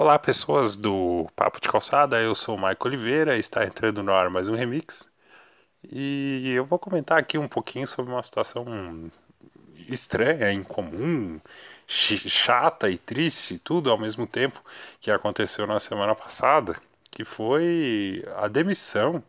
Olá, 0.00 0.16
pessoas 0.16 0.76
do 0.76 1.26
Papo 1.34 1.60
de 1.60 1.68
Calçada. 1.68 2.20
Eu 2.20 2.32
sou 2.32 2.54
o 2.54 2.58
Maico 2.58 2.86
Oliveira. 2.86 3.36
Está 3.36 3.64
entrando 3.64 4.00
no 4.00 4.12
ar 4.12 4.30
mais 4.30 4.48
um 4.48 4.54
remix. 4.54 5.10
E 5.90 6.52
eu 6.54 6.64
vou 6.64 6.78
comentar 6.78 7.18
aqui 7.18 7.36
um 7.36 7.48
pouquinho 7.48 7.84
sobre 7.84 8.12
uma 8.12 8.22
situação 8.22 9.10
estranha, 9.88 10.52
incomum, 10.52 11.40
chata 11.88 12.88
e 12.88 12.96
triste, 12.96 13.58
tudo 13.58 13.90
ao 13.90 13.98
mesmo 13.98 14.24
tempo 14.24 14.62
que 15.00 15.10
aconteceu 15.10 15.66
na 15.66 15.80
semana 15.80 16.14
passada, 16.14 16.76
que 17.10 17.24
foi 17.24 18.24
a 18.36 18.46
demissão 18.46 19.20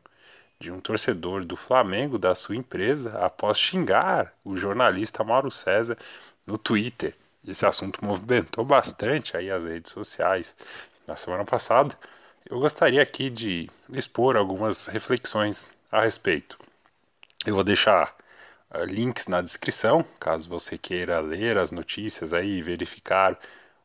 de 0.59 0.71
um 0.71 0.79
torcedor 0.79 1.45
do 1.45 1.55
Flamengo 1.55 2.19
da 2.19 2.35
sua 2.35 2.55
empresa 2.55 3.09
após 3.25 3.57
xingar 3.57 4.35
o 4.45 4.55
jornalista 4.55 5.23
Mauro 5.23 5.49
César 5.49 5.97
no 6.45 6.59
Twitter. 6.59 7.15
Esse 7.47 7.65
assunto 7.65 8.03
movimentou 8.03 8.65
bastante 8.65 9.35
aí 9.35 9.49
as 9.49 9.65
redes 9.65 9.91
sociais 9.91 10.55
na 11.07 11.15
semana 11.15 11.45
passada. 11.45 11.97
Eu 12.49 12.59
gostaria 12.59 13.01
aqui 13.01 13.29
de 13.29 13.69
expor 13.91 14.35
algumas 14.35 14.87
reflexões 14.87 15.69
a 15.91 16.01
respeito. 16.01 16.57
Eu 17.45 17.55
vou 17.55 17.63
deixar 17.63 18.15
uh, 18.73 18.83
links 18.85 19.27
na 19.27 19.41
descrição, 19.41 20.05
caso 20.19 20.49
você 20.49 20.77
queira 20.77 21.19
ler 21.19 21.57
as 21.57 21.71
notícias 21.71 22.33
aí 22.33 22.57
e 22.57 22.61
verificar 22.61 23.39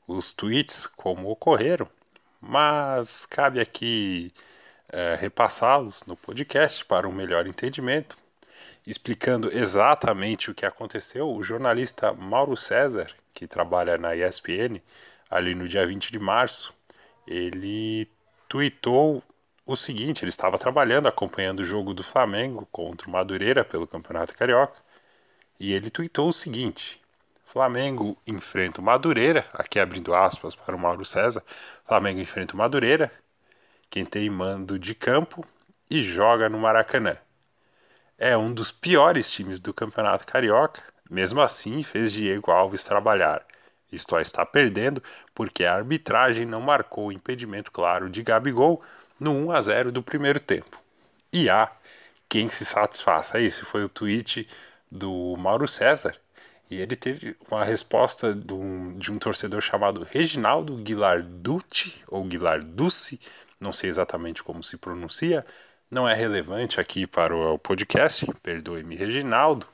os 0.07 0.33
tweets 0.33 0.87
como 0.87 1.31
ocorreram, 1.31 1.89
mas 2.41 3.25
cabe 3.27 3.61
aqui 3.61 4.33
uh, 4.89 5.19
repassá-los 5.19 6.05
no 6.05 6.17
podcast 6.17 6.85
para 6.85 7.09
um 7.09 7.13
melhor 7.13 7.47
entendimento. 7.47 8.19
Explicando 8.87 9.51
exatamente 9.51 10.51
o 10.51 10.55
que 10.55 10.67
aconteceu, 10.67 11.31
o 11.31 11.43
jornalista 11.43 12.13
Mauro 12.13 12.57
César, 12.57 13.11
que 13.33 13.47
trabalha 13.47 13.97
na 13.97 14.15
ESPN, 14.15 14.81
ali 15.31 15.55
no 15.55 15.67
dia 15.67 15.87
20 15.87 16.13
de 16.13 16.19
março, 16.19 16.75
ele 17.27 18.07
tweetou 18.49 19.23
o 19.67 19.75
seguinte: 19.75 20.23
ele 20.23 20.29
estava 20.29 20.59
trabalhando, 20.59 21.09
acompanhando 21.09 21.61
o 21.61 21.65
jogo 21.65 21.95
do 21.95 22.05
Flamengo 22.05 22.69
contra 22.71 23.09
o 23.09 23.11
Madureira 23.11 23.65
pelo 23.65 23.87
Campeonato 23.87 24.35
Carioca, 24.35 24.77
e 25.59 25.73
ele 25.73 25.91
tweetou 25.91 26.29
o 26.29 26.33
seguinte: 26.33 27.01
Flamengo 27.47 28.19
enfrenta 28.27 28.81
o 28.81 28.85
Madureira, 28.85 29.47
aqui 29.55 29.81
abrindo 29.81 30.15
aspas 30.15 30.55
para 30.55 30.77
o 30.77 30.79
Mauro 30.79 31.05
César, 31.05 31.43
Flamengo 31.87 32.21
enfrenta 32.21 32.55
o 32.55 32.59
Madureira, 32.59 33.11
quem 33.89 34.05
tem 34.05 34.29
mando 34.29 34.79
de 34.79 34.95
campo 34.95 35.43
e 35.89 36.03
joga 36.03 36.49
no 36.49 36.59
Maracanã. 36.59 37.17
É 38.19 38.37
um 38.37 38.53
dos 38.53 38.71
piores 38.71 39.31
times 39.31 39.59
do 39.61 39.75
Campeonato 39.75 40.27
Carioca, 40.27 40.83
mesmo 41.11 41.41
assim, 41.41 41.83
fez 41.83 42.13
Diego 42.13 42.51
Alves 42.51 42.85
trabalhar. 42.85 43.45
Isto 43.91 44.19
está 44.19 44.45
perdendo 44.47 45.03
porque 45.35 45.65
a 45.65 45.75
arbitragem 45.75 46.47
não 46.47 46.61
marcou 46.61 47.09
o 47.09 47.13
impedimento 47.13 47.71
claro 47.71 48.09
de 48.09 48.23
Gabigol 48.23 48.83
no 49.19 49.33
1 49.33 49.53
a 49.53 49.61
0 49.61 49.93
do 49.93 50.03
primeiro 50.03 50.41
tempo. 50.41 50.81
E 51.33 51.49
há 51.49 51.71
quem 52.29 52.49
se 52.49 52.65
satisfaça. 52.65 53.41
Esse 53.41 53.65
foi 53.65 53.85
o 53.85 53.89
tweet 53.89 54.49
do 54.91 55.37
Mauro 55.37 55.69
César. 55.69 56.17
E 56.71 56.81
ele 56.81 56.97
teve 56.97 57.37
uma 57.51 57.65
resposta 57.65 58.35
de 58.35 58.55
um, 58.55 58.99
de 58.99 59.13
um 59.13 59.19
torcedor 59.19 59.61
chamado 59.61 60.07
Reginaldo 60.09 60.77
Guilarducci, 60.77 62.03
ou 62.09 62.25
Guilarducci, 62.25 63.21
não 63.61 63.73
sei 63.73 63.91
exatamente 63.91 64.43
como 64.43 64.65
se 64.65 64.77
pronuncia, 64.77 65.45
não 65.95 66.09
é 66.09 66.15
relevante 66.15 66.81
aqui 66.81 67.07
para 67.07 67.35
o 67.35 67.57
podcast, 67.57 68.27
perdoe-me, 68.43 68.97
Reginaldo, 68.97 69.65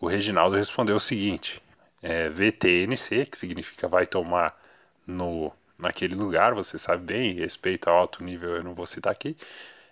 o 0.00 0.06
Reginaldo 0.08 0.56
respondeu 0.56 0.96
o 0.96 1.00
seguinte: 1.00 1.62
é, 2.02 2.30
VTNC, 2.30 3.26
que 3.26 3.36
significa 3.36 3.86
vai 3.86 4.06
tomar 4.06 4.58
no 5.06 5.52
naquele 5.78 6.14
lugar, 6.14 6.54
você 6.54 6.78
sabe 6.78 7.04
bem, 7.04 7.34
respeito 7.34 7.90
ao 7.90 7.96
alto 7.96 8.24
nível 8.24 8.56
eu 8.56 8.64
não 8.64 8.74
vou 8.74 8.86
citar 8.86 9.12
aqui. 9.12 9.36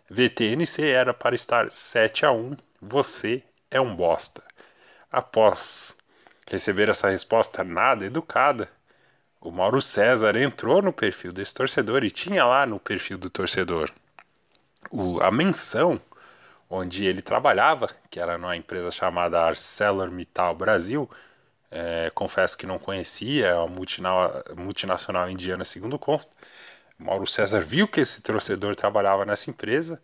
VTNC 0.08 0.88
era 0.88 1.12
para 1.12 1.34
estar 1.34 1.70
7 1.70 2.24
a 2.24 2.32
1, 2.32 2.56
você 2.80 3.42
é 3.70 3.78
um 3.78 3.94
bosta. 3.94 4.42
Após 5.12 5.94
receber 6.50 6.88
essa 6.88 7.10
resposta 7.10 7.62
nada 7.62 8.06
educada, 8.06 8.70
o 9.38 9.50
Mauro 9.50 9.82
César 9.82 10.34
entrou 10.36 10.80
no 10.80 10.94
perfil 10.94 11.32
desse 11.32 11.52
torcedor 11.52 12.04
e 12.04 12.10
tinha 12.10 12.46
lá 12.46 12.64
no 12.64 12.80
perfil 12.80 13.18
do 13.18 13.28
torcedor 13.28 13.92
o, 14.90 15.20
a 15.22 15.30
menção 15.30 16.00
onde 16.68 17.04
ele 17.04 17.22
trabalhava, 17.22 17.88
que 18.10 18.18
era 18.18 18.38
numa 18.38 18.56
empresa 18.56 18.90
chamada 18.90 19.40
ArcelorMittal 19.42 20.54
Brasil. 20.54 21.08
É, 21.70 22.10
confesso 22.14 22.56
que 22.56 22.66
não 22.66 22.78
conhecia, 22.78 23.48
é 23.48 23.54
uma 23.54 23.68
multinacional 24.56 25.28
indiana, 25.30 25.64
segundo 25.64 25.98
consta. 25.98 26.32
Mauro 26.98 27.26
César 27.26 27.60
viu 27.60 27.88
que 27.88 28.00
esse 28.00 28.22
torcedor 28.22 28.76
trabalhava 28.76 29.24
nessa 29.24 29.50
empresa, 29.50 30.00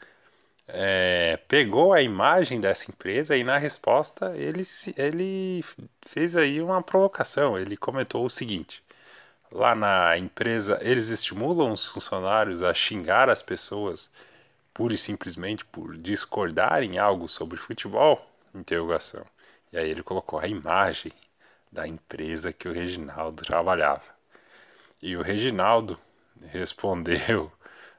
é, 0.69 1.39
pegou 1.49 1.93
a 1.93 2.03
imagem 2.03 2.61
dessa 2.61 2.91
empresa 2.91 3.37
e 3.37 3.45
na 3.45 3.59
resposta 3.59 4.37
ele, 4.37 4.63
ele 4.97 5.65
fez 6.03 6.37
aí 6.37 6.61
uma 6.61 6.83
provocação. 6.83 7.59
Ele 7.59 7.77
comentou 7.77 8.25
o 8.25 8.31
seguinte: 8.31 8.83
lá 9.53 9.75
na 9.75 10.19
empresa 10.19 10.79
eles 10.83 11.09
estimulam 11.09 11.73
os 11.73 11.87
funcionários 11.87 12.63
a 12.63 12.75
xingar 12.75 13.29
as 13.31 13.43
pessoas 13.43 14.11
pura 14.81 14.95
e 14.95 14.97
simplesmente 14.97 15.63
por 15.63 15.95
discordar 15.95 16.83
em 16.83 16.97
algo 16.97 17.29
sobre 17.29 17.59
futebol? 17.59 18.27
Interrogação. 18.55 19.27
E 19.71 19.77
aí 19.77 19.91
ele 19.91 20.03
colocou 20.03 20.39
a 20.39 20.49
imagem 20.49 21.13
da 21.71 21.87
empresa 21.87 22.51
que 22.51 22.67
o 22.67 22.73
Reginaldo 22.73 23.45
trabalhava. 23.45 24.07
E 25.03 25.15
o 25.19 25.21
Reginaldo 25.21 26.01
respondeu, 26.49 27.53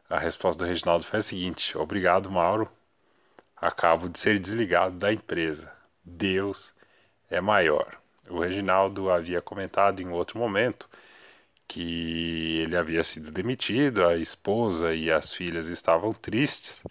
a 0.09 0.17
resposta 0.17 0.65
do 0.65 0.67
Reginaldo 0.67 1.03
foi 1.03 1.19
a 1.19 1.21
seguinte: 1.21 1.77
Obrigado, 1.77 2.31
Mauro. 2.31 2.67
Acabo 3.55 4.09
de 4.09 4.17
ser 4.17 4.39
desligado 4.39 4.97
da 4.97 5.13
empresa. 5.13 5.71
Deus 6.03 6.73
é 7.29 7.39
maior. 7.39 7.95
O 8.27 8.39
Reginaldo 8.39 9.11
havia 9.11 9.39
comentado 9.39 10.01
em 10.01 10.09
outro 10.09 10.39
momento 10.39 10.89
que 11.71 12.59
ele 12.63 12.75
havia 12.75 13.01
sido 13.01 13.31
demitido, 13.31 14.05
a 14.05 14.17
esposa 14.17 14.93
e 14.93 15.09
as 15.09 15.31
filhas 15.33 15.67
estavam 15.67 16.11
tristes 16.11 16.83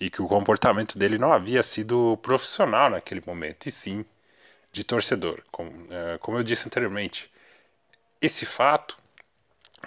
e 0.00 0.08
que 0.08 0.22
o 0.22 0.26
comportamento 0.26 0.98
dele 0.98 1.18
não 1.18 1.34
havia 1.34 1.62
sido 1.62 2.18
profissional 2.22 2.88
naquele 2.88 3.22
momento, 3.26 3.66
e 3.66 3.70
sim 3.70 4.06
de 4.72 4.84
torcedor. 4.84 5.42
Como, 5.50 5.70
é, 5.90 6.18
como 6.18 6.38
eu 6.38 6.42
disse 6.42 6.66
anteriormente, 6.66 7.30
esse 8.22 8.46
fato 8.46 8.96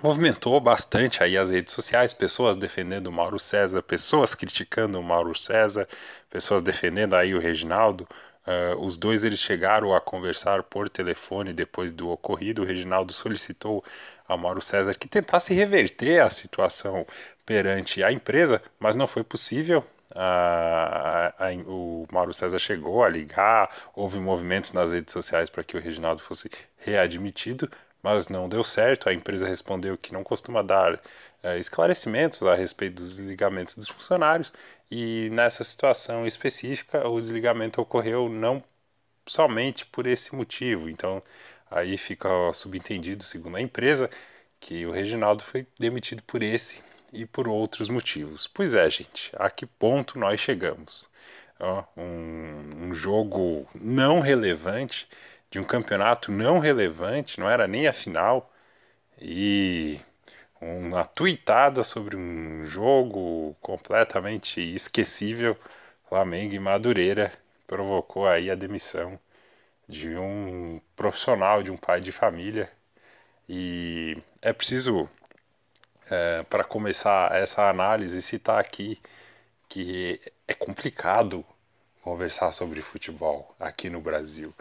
movimentou 0.04 0.60
bastante 0.60 1.24
aí 1.24 1.38
as 1.38 1.50
redes 1.50 1.74
sociais, 1.74 2.14
pessoas 2.14 2.56
defendendo 2.56 3.08
o 3.08 3.12
Mauro 3.12 3.40
César, 3.40 3.82
pessoas 3.82 4.36
criticando 4.36 5.00
o 5.00 5.04
Mauro 5.04 5.36
César, 5.36 5.88
pessoas 6.30 6.62
defendendo 6.62 7.16
aí 7.16 7.34
o 7.34 7.40
Reginaldo. 7.40 8.08
Uh, 8.46 8.80
os 8.80 8.96
dois 8.96 9.24
eles 9.24 9.40
chegaram 9.40 9.96
a 9.96 10.00
conversar 10.00 10.62
por 10.64 10.88
telefone 10.88 11.52
depois 11.54 11.92
do 11.92 12.10
ocorrido. 12.10 12.62
O 12.62 12.66
Reginaldo 12.66 13.12
solicitou 13.12 13.84
ao 14.28 14.38
Mauro 14.38 14.62
César 14.62 14.94
que 14.94 15.08
tentasse 15.08 15.54
reverter 15.54 16.22
a 16.22 16.30
situação 16.30 17.06
perante 17.46 18.04
a 18.04 18.12
empresa, 18.12 18.62
mas 18.80 18.96
não 18.96 19.08
foi 19.08 19.24
possível. 19.24 19.84
A, 20.14 21.34
a, 21.38 21.48
a, 21.48 21.54
o 21.66 22.08
Mauro 22.12 22.34
César 22.34 22.60
chegou 22.60 23.04
a 23.04 23.10
ligar, 23.10 23.70
houve 23.96 24.20
movimentos 24.20 24.72
nas 24.74 24.92
redes 24.92 25.12
sociais 25.12 25.50
para 25.50 25.64
que 25.64 25.76
o 25.76 25.80
Reginaldo 25.80 26.22
fosse 26.22 26.50
readmitido, 26.78 27.70
mas 28.02 28.30
não 28.30 28.48
deu 28.48 28.64
certo. 28.64 29.10
A 29.10 29.14
empresa 29.14 29.48
respondeu 29.48 29.98
que 29.98 30.14
não 30.14 30.24
costuma 30.24 30.62
dar 30.62 31.00
é, 31.44 31.58
esclarecimentos 31.60 32.42
a 32.44 32.56
respeito 32.56 32.96
dos 32.96 33.18
desligamentos 33.18 33.76
dos 33.76 33.88
funcionários, 33.88 34.54
e 34.90 35.30
nessa 35.32 35.64
situação 35.64 36.26
específica, 36.26 37.08
o 37.08 37.20
desligamento 37.20 37.82
ocorreu 37.82 38.30
não 38.30 38.64
somente 39.28 39.86
por 39.86 40.06
esse 40.08 40.36
motivo. 40.36 40.90
Então, 40.90 41.22
Aí 41.70 41.98
fica 41.98 42.30
subentendido, 42.54 43.24
segundo 43.24 43.58
a 43.58 43.62
empresa, 43.62 44.10
que 44.60 44.86
o 44.86 44.92
Reginaldo 44.92 45.44
foi 45.44 45.68
demitido 45.80 46.24
por 46.24 46.42
esse 46.44 46.82
e 47.12 47.26
por 47.26 47.48
outros 47.48 47.90
motivos. 47.90 48.48
Pois 48.48 48.76
é, 48.76 48.90
gente, 48.90 49.32
a 49.36 49.50
que 49.50 49.66
ponto 49.66 50.18
nós 50.20 50.40
chegamos? 50.40 51.10
Um, 51.98 52.88
um 52.88 52.94
jogo 52.96 53.68
não 53.76 54.20
relevante, 54.20 55.08
de 55.50 55.60
um 55.60 55.64
campeonato 55.64 56.32
não 56.32 56.60
relevante, 56.60 57.40
não 57.40 57.50
era 57.50 57.68
nem 57.68 57.88
a 57.88 57.94
final, 57.94 58.52
e 59.20 60.00
uma 60.66 61.06
tuitada 61.06 61.84
sobre 61.84 62.16
um 62.16 62.66
jogo 62.66 63.56
completamente 63.62 64.60
esquecível, 64.74 65.56
Flamengo 66.10 66.56
e 66.56 66.60
Madureira, 66.60 67.32
provocou 67.68 68.28
aí 68.28 68.50
a 68.50 68.56
demissão 68.56 69.20
de 69.88 70.18
um 70.18 70.82
profissional, 70.96 71.62
de 71.62 71.72
um 71.72 71.78
pai 71.78 72.02
de 72.02 72.12
família. 72.12 72.70
E 73.48 74.18
é 74.42 74.52
preciso, 74.54 75.08
é, 76.12 76.44
para 76.44 76.64
começar 76.64 77.36
essa 77.36 77.70
análise, 77.70 78.22
citar 78.22 78.60
aqui 78.60 79.00
que 79.70 80.20
é 80.48 80.54
complicado 80.54 81.46
conversar 82.02 82.52
sobre 82.52 82.82
futebol 82.82 83.56
aqui 83.60 83.90
no 83.90 84.02
Brasil, 84.02 84.54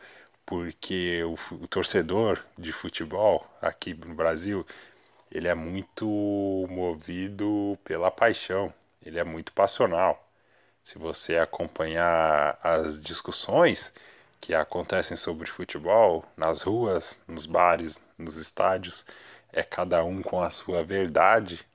porque 0.46 1.22
o, 1.24 1.34
o 1.54 1.68
torcedor 1.68 2.42
de 2.58 2.72
futebol 2.72 3.46
aqui 3.60 3.94
no 3.94 4.14
Brasil 4.14 4.66
ele 5.34 5.48
é 5.48 5.54
muito 5.54 6.06
movido 6.70 7.76
pela 7.84 8.10
paixão, 8.10 8.72
ele 9.04 9.18
é 9.18 9.24
muito 9.24 9.52
passional. 9.52 10.24
Se 10.82 10.98
você 10.98 11.38
acompanhar 11.38 12.58
as 12.62 13.02
discussões 13.02 13.92
que 14.40 14.54
acontecem 14.54 15.16
sobre 15.16 15.48
futebol 15.50 16.24
nas 16.36 16.62
ruas, 16.62 17.20
nos 17.26 17.46
bares, 17.46 18.00
nos 18.16 18.36
estádios, 18.36 19.04
é 19.52 19.62
cada 19.62 20.04
um 20.04 20.22
com 20.22 20.42
a 20.42 20.50
sua 20.50 20.84
verdade, 20.84 21.66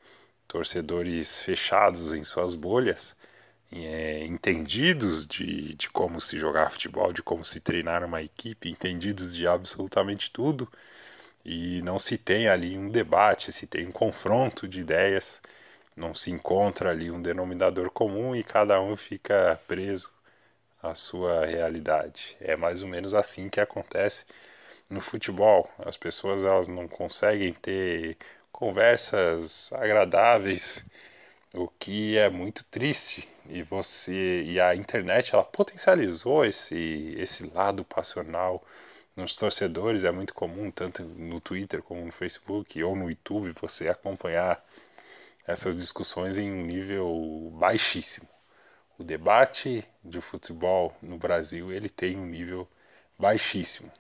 torcedores 0.48 1.40
fechados 1.40 2.14
em 2.14 2.24
suas 2.24 2.56
bolhas, 2.56 3.16
é, 3.72 4.26
entendidos 4.26 5.28
de, 5.28 5.76
de 5.76 5.90
como 5.90 6.22
se 6.22 6.40
jogar 6.40 6.72
futebol, 6.72 7.12
de 7.14 7.22
como 7.22 7.44
se 7.46 7.60
treinar 7.62 8.04
uma 8.04 8.22
equipe, 8.22 8.70
entendidos 8.70 9.36
de 9.36 9.48
absolutamente 9.48 10.32
tudo 10.32 10.68
e 11.46 11.82
não 11.84 12.00
se 12.00 12.18
tem 12.18 12.48
ali 12.48 12.78
um 12.78 12.90
debate, 12.90 13.52
se 13.52 13.68
tem 13.68 13.88
um 13.88 13.92
confronto 13.92 14.68
de 14.68 14.82
ideias, 14.82 15.42
não 15.96 16.14
se 16.14 16.32
encontra 16.32 16.92
ali 16.92 17.12
um 17.12 17.22
denominador 17.22 17.90
comum 17.92 18.36
e 18.36 18.44
cada 18.44 18.82
um 18.82 18.96
fica 18.96 19.60
preso 19.68 20.12
à 20.82 20.96
sua 20.96 21.46
realidade. 21.46 22.36
É 22.42 22.56
mais 22.56 22.84
ou 22.84 22.90
menos 22.90 23.14
assim 23.14 23.50
que 23.50 23.60
acontece 23.60 24.26
no 24.90 25.02
futebol. 25.02 25.70
As 25.80 25.98
pessoas 25.98 26.46
elas 26.46 26.68
não 26.68 26.88
conseguem 26.88 27.54
ter 27.54 28.18
conversas 28.52 29.72
agradáveis, 29.74 30.86
o 31.54 31.68
que 31.68 32.18
é 32.18 32.30
muito 32.30 32.64
triste. 32.66 33.28
E 33.48 33.64
você 33.64 34.44
e 34.44 34.60
a 34.60 34.76
internet 34.76 35.34
ela 35.34 35.44
potencializou 35.44 36.46
esse 36.46 37.16
esse 37.18 37.48
lado 37.48 37.84
passional 37.84 38.64
nos 39.16 39.36
torcedores 39.36 40.04
é 40.04 40.12
muito 40.12 40.34
comum, 40.34 40.72
tanto 40.72 41.04
no 41.04 41.40
Twitter 41.40 41.82
como 41.82 42.06
no 42.06 42.12
Facebook 42.12 42.82
ou 42.84 42.96
no 42.96 43.10
YouTube, 43.10 43.52
você 43.52 43.90
acompanhar 43.90 44.64
essas 45.46 45.76
discussões 45.76 46.38
em 46.38 46.52
um 46.52 46.66
nível 46.66 47.52
baixíssimo. 47.54 48.28
O 48.98 49.04
debate 49.04 49.88
de 50.04 50.22
futebol 50.22 50.96
no 51.02 51.18
Brasil 51.18 51.72
ele 51.72 51.90
tem 51.90 52.18
um 52.18 52.26
nível 52.26 52.68
baixíssimo. 53.18 53.92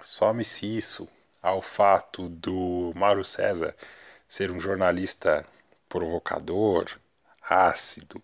Some-se 0.00 0.76
isso 0.76 1.08
ao 1.42 1.60
fato 1.60 2.28
do 2.28 2.92
Mauro 2.94 3.24
César 3.24 3.74
ser 4.26 4.50
um 4.50 4.58
jornalista 4.58 5.44
provocador, 5.88 6.86
ácido, 7.42 8.22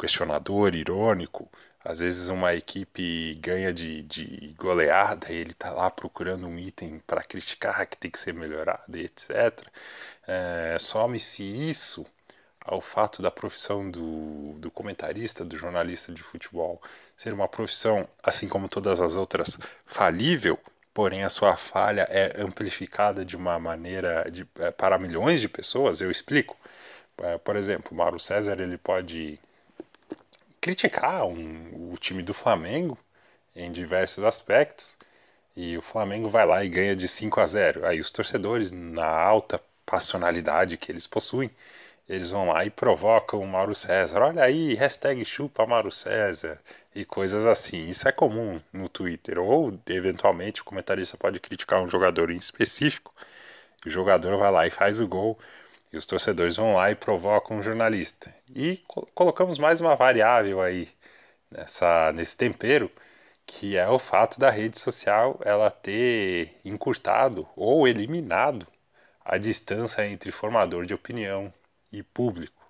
questionador, 0.00 0.74
irônico, 0.74 1.48
às 1.84 2.00
vezes 2.00 2.28
uma 2.28 2.54
equipe 2.54 3.34
ganha 3.36 3.72
de, 3.72 4.02
de 4.02 4.54
goleada 4.58 5.32
e 5.32 5.36
ele 5.36 5.52
está 5.52 5.70
lá 5.70 5.90
procurando 5.90 6.46
um 6.46 6.58
item 6.58 7.00
para 7.06 7.22
criticar 7.22 7.86
que 7.86 7.96
tem 7.96 8.10
que 8.10 8.18
ser 8.18 8.34
melhorado 8.34 8.96
e 8.96 9.04
etc. 9.04 9.66
É, 10.26 10.76
Some-se 10.78 11.42
isso 11.42 12.06
ao 12.60 12.80
fato 12.80 13.22
da 13.22 13.30
profissão 13.30 13.90
do, 13.90 14.54
do 14.58 14.70
comentarista, 14.70 15.44
do 15.44 15.56
jornalista 15.56 16.12
de 16.12 16.22
futebol 16.22 16.80
ser 17.16 17.32
uma 17.32 17.48
profissão, 17.48 18.08
assim 18.22 18.48
como 18.48 18.68
todas 18.68 19.00
as 19.00 19.16
outras, 19.16 19.58
falível, 19.86 20.58
porém 20.94 21.24
a 21.24 21.28
sua 21.30 21.56
falha 21.56 22.06
é 22.10 22.40
amplificada 22.40 23.24
de 23.24 23.36
uma 23.36 23.58
maneira 23.58 24.26
de, 24.30 24.46
é, 24.58 24.70
para 24.70 24.98
milhões 24.98 25.40
de 25.40 25.48
pessoas. 25.48 26.00
Eu 26.00 26.10
explico. 26.10 26.56
É, 27.18 27.38
por 27.38 27.56
exemplo, 27.56 27.94
Mauro 27.96 28.18
César 28.20 28.60
ele 28.60 28.78
pode 28.78 29.38
criticar 30.60 31.24
um, 31.24 31.90
o 31.92 31.96
time 31.98 32.22
do 32.22 32.34
Flamengo 32.34 32.98
em 33.54 33.72
diversos 33.72 34.24
aspectos. 34.24 34.96
E 35.56 35.76
o 35.76 35.82
Flamengo 35.82 36.28
vai 36.28 36.46
lá 36.46 36.64
e 36.64 36.68
ganha 36.68 36.96
de 36.96 37.08
5 37.08 37.40
a 37.40 37.46
0. 37.46 37.86
Aí 37.86 38.00
os 38.00 38.10
torcedores, 38.10 38.70
na 38.70 39.06
alta 39.06 39.60
passionalidade 39.84 40.76
que 40.76 40.92
eles 40.92 41.06
possuem, 41.06 41.50
eles 42.08 42.30
vão 42.30 42.48
lá 42.48 42.64
e 42.64 42.70
provocam 42.70 43.40
o 43.40 43.46
Mauro 43.46 43.74
César. 43.74 44.22
Olha 44.22 44.42
aí, 44.44 44.74
hashtag 44.74 45.24
chupa 45.24 45.66
Mauro 45.66 45.92
César 45.92 46.60
e 46.94 47.04
coisas 47.04 47.46
assim. 47.46 47.88
Isso 47.88 48.08
é 48.08 48.12
comum 48.12 48.60
no 48.72 48.88
Twitter. 48.88 49.38
Ou, 49.38 49.78
eventualmente, 49.88 50.62
o 50.62 50.64
comentarista 50.64 51.16
pode 51.16 51.40
criticar 51.40 51.82
um 51.82 51.88
jogador 51.88 52.30
em 52.30 52.36
específico. 52.36 53.14
o 53.86 53.90
jogador 53.90 54.36
vai 54.38 54.50
lá 54.52 54.66
e 54.66 54.70
faz 54.70 55.00
o 55.00 55.08
gol 55.08 55.38
e 55.92 55.96
os 55.96 56.06
torcedores 56.06 56.56
vão 56.56 56.74
lá 56.74 56.90
e 56.90 56.94
provocam 56.94 57.58
um 57.58 57.62
jornalista. 57.62 58.34
E 58.54 58.78
co 58.88 59.06
colocamos 59.14 59.58
mais 59.58 59.80
uma 59.80 59.96
variável 59.96 60.60
aí 60.60 60.88
nessa, 61.50 62.12
nesse 62.12 62.36
tempero, 62.36 62.90
que 63.46 63.76
é 63.76 63.88
o 63.88 63.98
fato 63.98 64.38
da 64.38 64.50
rede 64.50 64.78
social 64.78 65.40
ela 65.44 65.70
ter 65.70 66.56
encurtado 66.64 67.48
ou 67.56 67.88
eliminado 67.88 68.66
a 69.24 69.38
distância 69.38 70.06
entre 70.06 70.32
formador 70.32 70.86
de 70.86 70.94
opinião 70.94 71.52
e 71.92 72.02
público. 72.02 72.60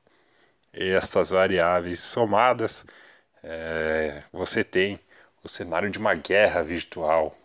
E 0.74 0.90
estas 0.90 1.30
variáveis 1.30 2.00
somadas, 2.00 2.86
é, 3.42 4.22
você 4.32 4.64
tem 4.64 5.00
o 5.42 5.48
cenário 5.48 5.90
de 5.90 5.98
uma 5.98 6.14
guerra 6.14 6.62
virtual 6.62 7.36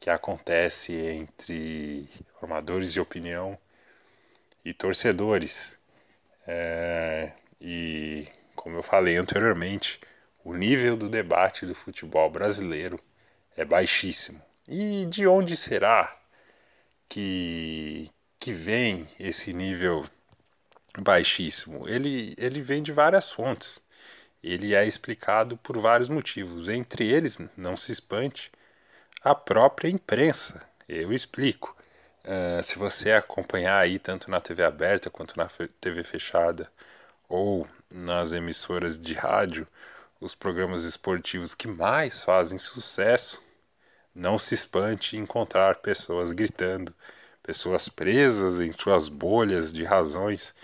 que 0.00 0.10
acontece 0.10 0.92
entre 0.94 2.08
formadores 2.38 2.92
de 2.92 3.00
opinião 3.00 3.58
e 4.64 4.72
torcedores. 4.72 5.78
É, 6.46 7.32
e, 7.60 8.26
como 8.54 8.76
eu 8.76 8.82
falei 8.82 9.16
anteriormente, 9.16 10.00
o 10.44 10.54
nível 10.54 10.96
do 10.96 11.08
debate 11.08 11.66
do 11.66 11.74
futebol 11.74 12.30
brasileiro 12.30 12.98
é 13.56 13.64
baixíssimo. 13.64 14.40
E 14.66 15.06
de 15.06 15.26
onde 15.26 15.56
será 15.56 16.16
que, 17.08 18.10
que 18.38 18.52
vem 18.52 19.08
esse 19.18 19.52
nível 19.52 20.04
baixíssimo? 20.98 21.88
Ele, 21.88 22.34
ele 22.38 22.60
vem 22.60 22.82
de 22.82 22.92
várias 22.92 23.30
fontes. 23.30 23.80
Ele 24.42 24.74
é 24.74 24.86
explicado 24.86 25.56
por 25.56 25.78
vários 25.78 26.08
motivos. 26.08 26.68
Entre 26.68 27.06
eles, 27.10 27.38
não 27.56 27.76
se 27.76 27.92
espante, 27.92 28.50
a 29.22 29.34
própria 29.34 29.88
imprensa. 29.88 30.60
Eu 30.88 31.12
explico. 31.12 31.76
Uh, 32.28 32.62
se 32.62 32.76
você 32.78 33.12
acompanhar 33.12 33.78
aí 33.78 33.98
tanto 33.98 34.30
na 34.30 34.38
TV 34.38 34.62
aberta 34.62 35.08
quanto 35.08 35.34
na 35.38 35.48
TV 35.80 36.04
fechada 36.04 36.70
ou 37.26 37.66
nas 37.90 38.32
emissoras 38.32 39.00
de 39.00 39.14
rádio, 39.14 39.66
os 40.20 40.34
programas 40.34 40.84
esportivos 40.84 41.54
que 41.54 41.66
mais 41.66 42.22
fazem 42.22 42.58
sucesso, 42.58 43.42
não 44.14 44.38
se 44.38 44.54
espante 44.54 45.16
encontrar 45.16 45.76
pessoas 45.76 46.32
gritando, 46.32 46.94
pessoas 47.42 47.88
presas 47.88 48.60
em 48.60 48.72
suas 48.72 49.08
bolhas 49.08 49.72
de 49.72 49.84
razões. 49.84 50.54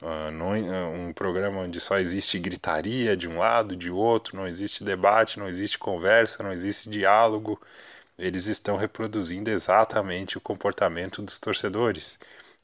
Uh, 0.00 0.30
não, 0.30 0.52
uh, 0.52 1.08
um 1.08 1.12
programa 1.12 1.62
onde 1.62 1.80
só 1.80 1.98
existe 1.98 2.38
gritaria 2.38 3.16
de 3.16 3.28
um 3.28 3.38
lado, 3.38 3.74
de 3.76 3.90
outro, 3.90 4.36
não 4.36 4.46
existe 4.46 4.84
debate, 4.84 5.40
não 5.40 5.48
existe 5.48 5.78
conversa, 5.78 6.44
não 6.44 6.52
existe 6.52 6.88
diálogo 6.88 7.60
eles 8.18 8.46
estão 8.46 8.76
reproduzindo 8.76 9.48
exatamente 9.48 10.36
o 10.36 10.40
comportamento 10.40 11.22
dos 11.22 11.38
torcedores. 11.38 12.18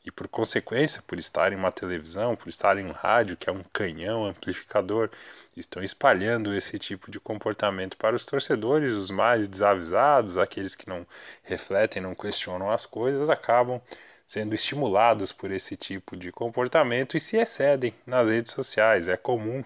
E 0.05 0.11
por 0.11 0.29
consequência, 0.29 1.03
por 1.07 1.19
estar 1.19 1.53
em 1.53 1.57
uma 1.57 1.73
televisão, 1.73 2.37
por 2.37 2.49
estar 2.49 2.77
em 2.77 2.85
um 2.85 2.93
rádio, 2.93 3.37
que 3.39 3.49
é 3.49 3.53
um 3.53 3.63
canhão 3.73 4.27
amplificador, 4.27 5.09
estão 5.57 5.83
espalhando 5.83 6.55
esse 6.55 6.79
tipo 6.79 7.11
de 7.11 7.19
comportamento 7.19 7.97
para 7.97 8.15
os 8.15 8.27
torcedores, 8.27 8.93
os 8.95 9.11
mais 9.11 9.49
desavisados, 9.49 10.37
aqueles 10.37 10.75
que 10.75 10.89
não 10.89 11.07
refletem, 11.43 12.03
não 12.03 12.15
questionam 12.15 12.71
as 12.71 12.85
coisas, 12.85 13.31
acabam 13.31 13.81
sendo 14.27 14.55
estimulados 14.55 15.33
por 15.33 15.51
esse 15.51 15.77
tipo 15.77 16.17
de 16.17 16.31
comportamento 16.33 17.17
e 17.17 17.21
se 17.21 17.37
excedem 17.39 17.95
nas 18.07 18.29
redes 18.29 18.53
sociais. 18.53 19.09
É 19.09 19.17
comum, 19.17 19.61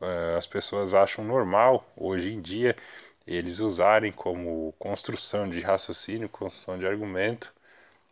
uh, 0.00 0.36
as 0.36 0.46
pessoas 0.46 0.94
acham 0.94 1.24
normal 1.24 1.90
hoje 1.96 2.32
em 2.32 2.40
dia 2.40 2.76
eles 3.26 3.60
usarem 3.60 4.12
como 4.12 4.72
construção 4.78 5.48
de 5.48 5.60
raciocínio, 5.60 6.28
construção 6.28 6.78
de 6.78 6.86
argumento, 6.86 7.52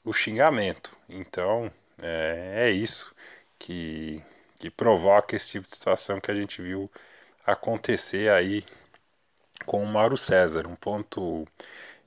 o 0.05 0.13
xingamento. 0.13 0.97
Então, 1.09 1.71
é, 2.03 2.69
é 2.69 2.71
isso 2.71 3.15
que, 3.59 4.23
que 4.59 4.71
provoca 4.71 5.37
esse 5.37 5.53
tipo 5.53 5.69
de 5.69 5.77
situação 5.77 6.21
que 6.21 6.31
a 6.31 6.35
gente 6.35 6.63
viu 6.63 6.91
acontecer 7.47 8.31
aí 8.31 8.65
com 9.67 9.83
o 9.83 9.87
Mauro 9.87 10.17
César. 10.17 10.67
Um 10.67 10.77
ponto 10.77 11.47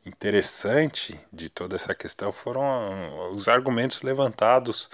interessante 0.06 1.20
de 1.32 1.50
toda 1.50 1.76
essa 1.76 1.96
questão 1.96 2.32
foram 2.32 3.32
os 3.34 3.48
argumentos 3.48 4.02
levantados 4.02 4.90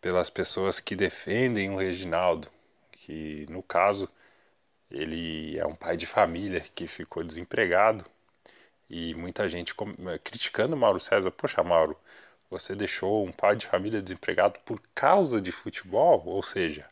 pelas 0.00 0.30
pessoas 0.30 0.80
que 0.80 0.94
defendem 0.96 1.70
o 1.70 1.78
Reginaldo, 1.78 2.48
que 2.92 3.46
no 3.48 3.62
caso 3.62 4.08
ele 4.94 5.58
é 5.58 5.66
um 5.66 5.74
pai 5.74 5.96
de 5.96 6.06
família 6.06 6.60
que 6.74 6.86
ficou 6.86 7.24
desempregado 7.24 8.04
e 8.88 9.14
muita 9.14 9.48
gente 9.48 9.74
criticando 10.22 10.76
Mauro 10.76 11.00
César. 11.00 11.30
Poxa, 11.32 11.62
Mauro, 11.64 11.96
você 12.48 12.74
deixou 12.74 13.26
um 13.26 13.32
pai 13.32 13.56
de 13.56 13.66
família 13.66 14.00
desempregado 14.00 14.58
por 14.64 14.80
causa 14.94 15.40
de 15.40 15.50
futebol? 15.50 16.22
Ou 16.26 16.42
seja, 16.42 16.86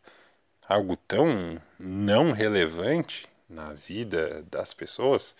algo 0.67 0.97
tão 0.97 1.61
não 1.79 2.33
relevante 2.33 3.29
na 3.49 3.73
vida 3.73 4.43
das 4.51 4.75
pessoas, 4.75 5.35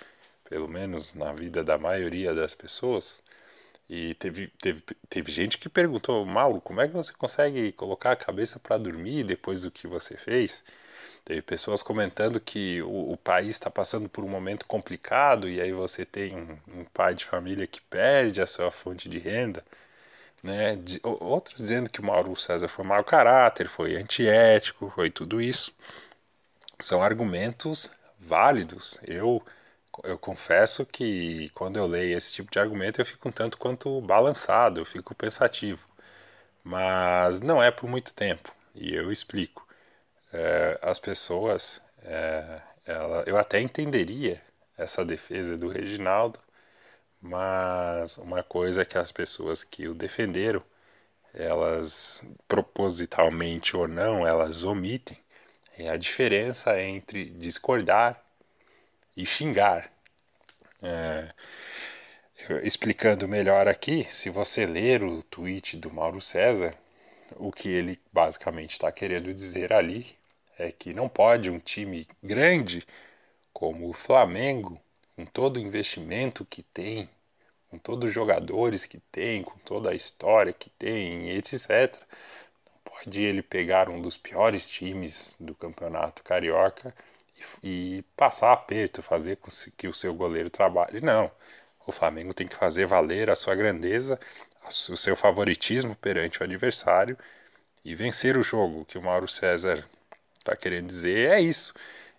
pelo 0.49 0.69
menos 0.69 1.15
na 1.15 1.33
vida 1.33 1.65
da 1.65 1.79
maioria 1.79 2.35
das 2.35 2.55
pessoas. 2.55 3.23
E 3.89 4.15
teve, 4.15 4.49
teve, 4.61 4.83
teve 5.09 5.33
gente 5.33 5.59
que 5.59 5.69
perguntou, 5.69 6.25
Mauro, 6.25 6.61
como 6.61 6.81
é 6.81 6.89
que 6.89 6.95
você 6.95 7.13
consegue 7.13 7.73
colocar 7.73 8.13
a 8.13 8.17
cabeça 8.17 8.59
para 8.61 8.79
dormir 8.79 9.25
depois 9.25 9.63
do 9.63 9.71
que 9.71 9.87
você 9.87 10.17
fez? 10.17 10.65
Teve 11.25 11.43
pessoas 11.43 11.83
comentando 11.83 12.41
que 12.41 12.83
o, 12.83 13.13
o 13.13 13.17
país 13.17 13.51
está 13.51 13.71
passando 13.71 14.09
por 14.09 14.25
um 14.25 14.29
momento 14.29 14.67
complicado 14.67 15.49
e 15.49 15.61
aí 15.61 15.73
você 15.73 16.05
tem 16.05 16.35
um, 16.37 16.81
um, 16.81 16.85
pai 16.87 17.15
de 17.15 17.25
família 17.25 17.67
que 17.67 17.81
perde 17.83 18.41
a 18.43 18.47
sua 18.47 18.71
fonte 18.71 19.09
de 19.09 19.19
renda. 19.19 19.65
Né? 20.43 20.77
De, 20.77 21.01
outros 21.05 21.57
dizendo 21.57 21.91
que 21.91 22.01
o 22.01 22.05
Mauro 22.05 22.37
César 22.37 22.69
foi 22.69 22.85
mau 22.85 23.05
caráter, 23.05 23.69
foi 23.69 23.97
antiético, 23.97 24.93
foi 24.95 25.11
tudo 25.11 25.41
isso. 25.41 25.73
São 26.81 27.03
argumentos 27.03 27.91
válidos. 28.19 29.01
Eu 29.07 29.43
eu 30.05 30.19
confesso 30.19 30.87
que 30.87 31.51
quando 31.55 31.77
eu 31.77 31.87
leio 31.87 32.17
esse 32.17 32.35
tipo 32.35 32.51
de 32.51 32.59
argumento 32.59 33.01
eu 33.01 33.05
fico 33.07 33.29
um 33.29 33.33
tanto 33.33 33.59
quanto 33.59 34.01
balançado, 34.01 34.81
eu 34.81 34.85
fico 34.85 35.15
pensativo. 35.15 35.87
Mas 36.65 37.41
não 37.41 37.63
é 37.63 37.71
por 37.71 37.89
muito 37.89 38.15
tempo, 38.15 38.55
e 38.75 38.95
eu 38.95 39.13
explico. 39.13 39.62
É, 40.33 40.79
as 40.83 40.99
pessoas, 40.99 41.81
é, 42.03 42.61
ela, 42.87 43.23
eu 43.27 43.37
até 43.37 43.61
entenderia 43.61 44.41
essa 44.79 45.05
defesa 45.05 45.57
do 45.59 45.69
Reginaldo, 45.69 46.41
mas 47.21 48.17
uma 48.19 48.43
coisa 48.43 48.83
é 48.83 48.85
que 48.85 48.99
as 48.99 49.13
pessoas 49.13 49.63
que 49.65 49.87
o 49.89 49.95
defenderam, 49.95 50.63
elas 51.35 52.25
propositalmente 52.49 53.77
ou 53.77 53.87
não, 53.89 54.27
elas 54.27 54.65
omitem, 54.65 55.19
é 55.79 55.91
a 55.91 55.97
diferença 55.97 56.81
entre 56.81 57.27
discordar 57.27 58.23
e 59.17 59.27
xingar. 59.27 59.91
É, 60.83 61.29
explicando 62.65 63.29
melhor 63.29 63.69
aqui, 63.69 64.05
se 64.11 64.31
você 64.31 64.67
ler 64.67 65.03
o 65.03 65.23
tweet 65.23 65.77
do 65.77 65.93
Mauro 65.93 66.21
César, 66.21 66.75
o 67.37 67.53
que 67.53 67.69
ele 67.69 68.01
basicamente 68.13 68.73
está 68.73 68.91
querendo 68.91 69.33
dizer 69.33 69.73
ali 69.73 70.17
é 70.63 70.73
que 70.73 70.95
não 70.95 71.09
pode 71.09 71.51
um 71.51 71.59
time 71.59 72.07
grande 72.23 72.87
como 73.53 73.89
o 73.89 73.93
Flamengo, 73.93 74.81
com 75.17 75.25
todo 75.27 75.57
o 75.57 75.61
investimento 75.61 76.45
que 76.45 76.63
tem, 76.63 77.09
com 77.71 77.79
todos 77.79 78.09
os 78.09 78.15
jogadores 78.15 78.87
que 78.87 78.99
tem, 79.11 79.43
com 79.43 79.59
toda 79.61 79.91
a 79.91 79.95
história 79.95 80.53
que 80.53 80.71
tem, 80.71 81.31
etc. 81.31 81.97
Não 82.67 82.81
pode 82.85 83.23
ele 83.23 83.43
pegar 83.43 83.89
um 83.89 84.01
dos 84.01 84.17
piores 84.17 84.69
times 84.69 85.37
do 85.41 85.55
campeonato 85.55 86.23
carioca 86.23 86.95
e 87.63 88.05
passar 88.17 88.53
aperto, 88.53 89.03
fazer 89.03 89.37
com 89.37 89.51
que 89.77 89.89
o 89.89 89.95
seu 89.95 90.15
goleiro 90.15 90.51
trabalhe. 90.51 91.01
Não. 91.01 91.31
O 91.87 91.93
Flamengo 91.93 92.33
tem 92.35 92.47
que 92.47 92.57
fazer 92.57 92.87
valer 92.87 93.31
a 93.31 93.37
sua 93.37 93.55
grandeza, 93.55 94.19
o 94.67 94.97
seu 94.97 95.17
favoritismo 95.17 95.97
perante 95.97 96.41
o 96.41 96.45
adversário 96.45 97.19
e 97.85 97.95
vencer 97.95 98.37
o 98.37 98.43
jogo. 98.43 98.85
Que 98.85 98.99
o 98.99 99.03
Mauro 99.03 99.29
César 99.29 99.85
está 100.43 100.57
querendo 100.57 100.87
dizer 100.87 101.31
é 101.31 101.41
isso. 101.41 101.75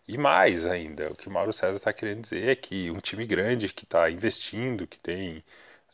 E 0.08 0.18
mais 0.18 0.66
ainda, 0.66 1.12
o 1.12 1.16
que 1.16 1.28
o 1.30 1.32
Mauro 1.32 1.54
César 1.54 1.78
está 1.78 1.94
querendo 1.94 2.22
dizer 2.22 2.50
é 2.50 2.56
que 2.56 2.92
um 2.92 3.00
time 3.00 3.26
grande 3.26 3.72
que 3.74 3.86
está 3.86 4.10
investindo, 4.12 4.88
que 4.88 5.00
tem 5.00 5.44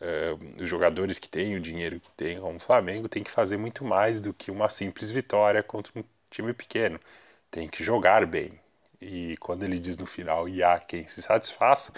uh, 0.02 0.62
os 0.64 0.70
jogadores 0.70 1.20
que 1.20 1.30
tem, 1.30 1.56
o 1.56 1.62
dinheiro 1.62 2.00
que 2.00 2.12
tem, 2.14 2.40
como 2.40 2.58
o 2.58 2.60
Flamengo, 2.60 3.08
tem 3.10 3.24
que 3.24 3.32
fazer 3.32 3.58
muito 3.58 3.84
mais 3.86 4.22
do 4.22 4.34
que 4.34 4.52
uma 4.52 4.70
simples 4.70 5.12
vitória 5.12 5.62
contra 5.64 5.92
um 6.00 6.04
time 6.32 6.54
pequeno. 6.54 7.00
Tem 7.52 7.68
que 7.70 7.84
jogar 7.84 8.26
bem, 8.26 8.60
e 9.02 9.38
quando 9.38 9.64
ele 9.64 9.80
diz 9.80 9.98
no 9.98 10.06
final 10.06 10.48
e 10.50 10.62
há 10.64 10.80
quem 10.80 11.08
se 11.08 11.22
satisfaça, 11.22 11.94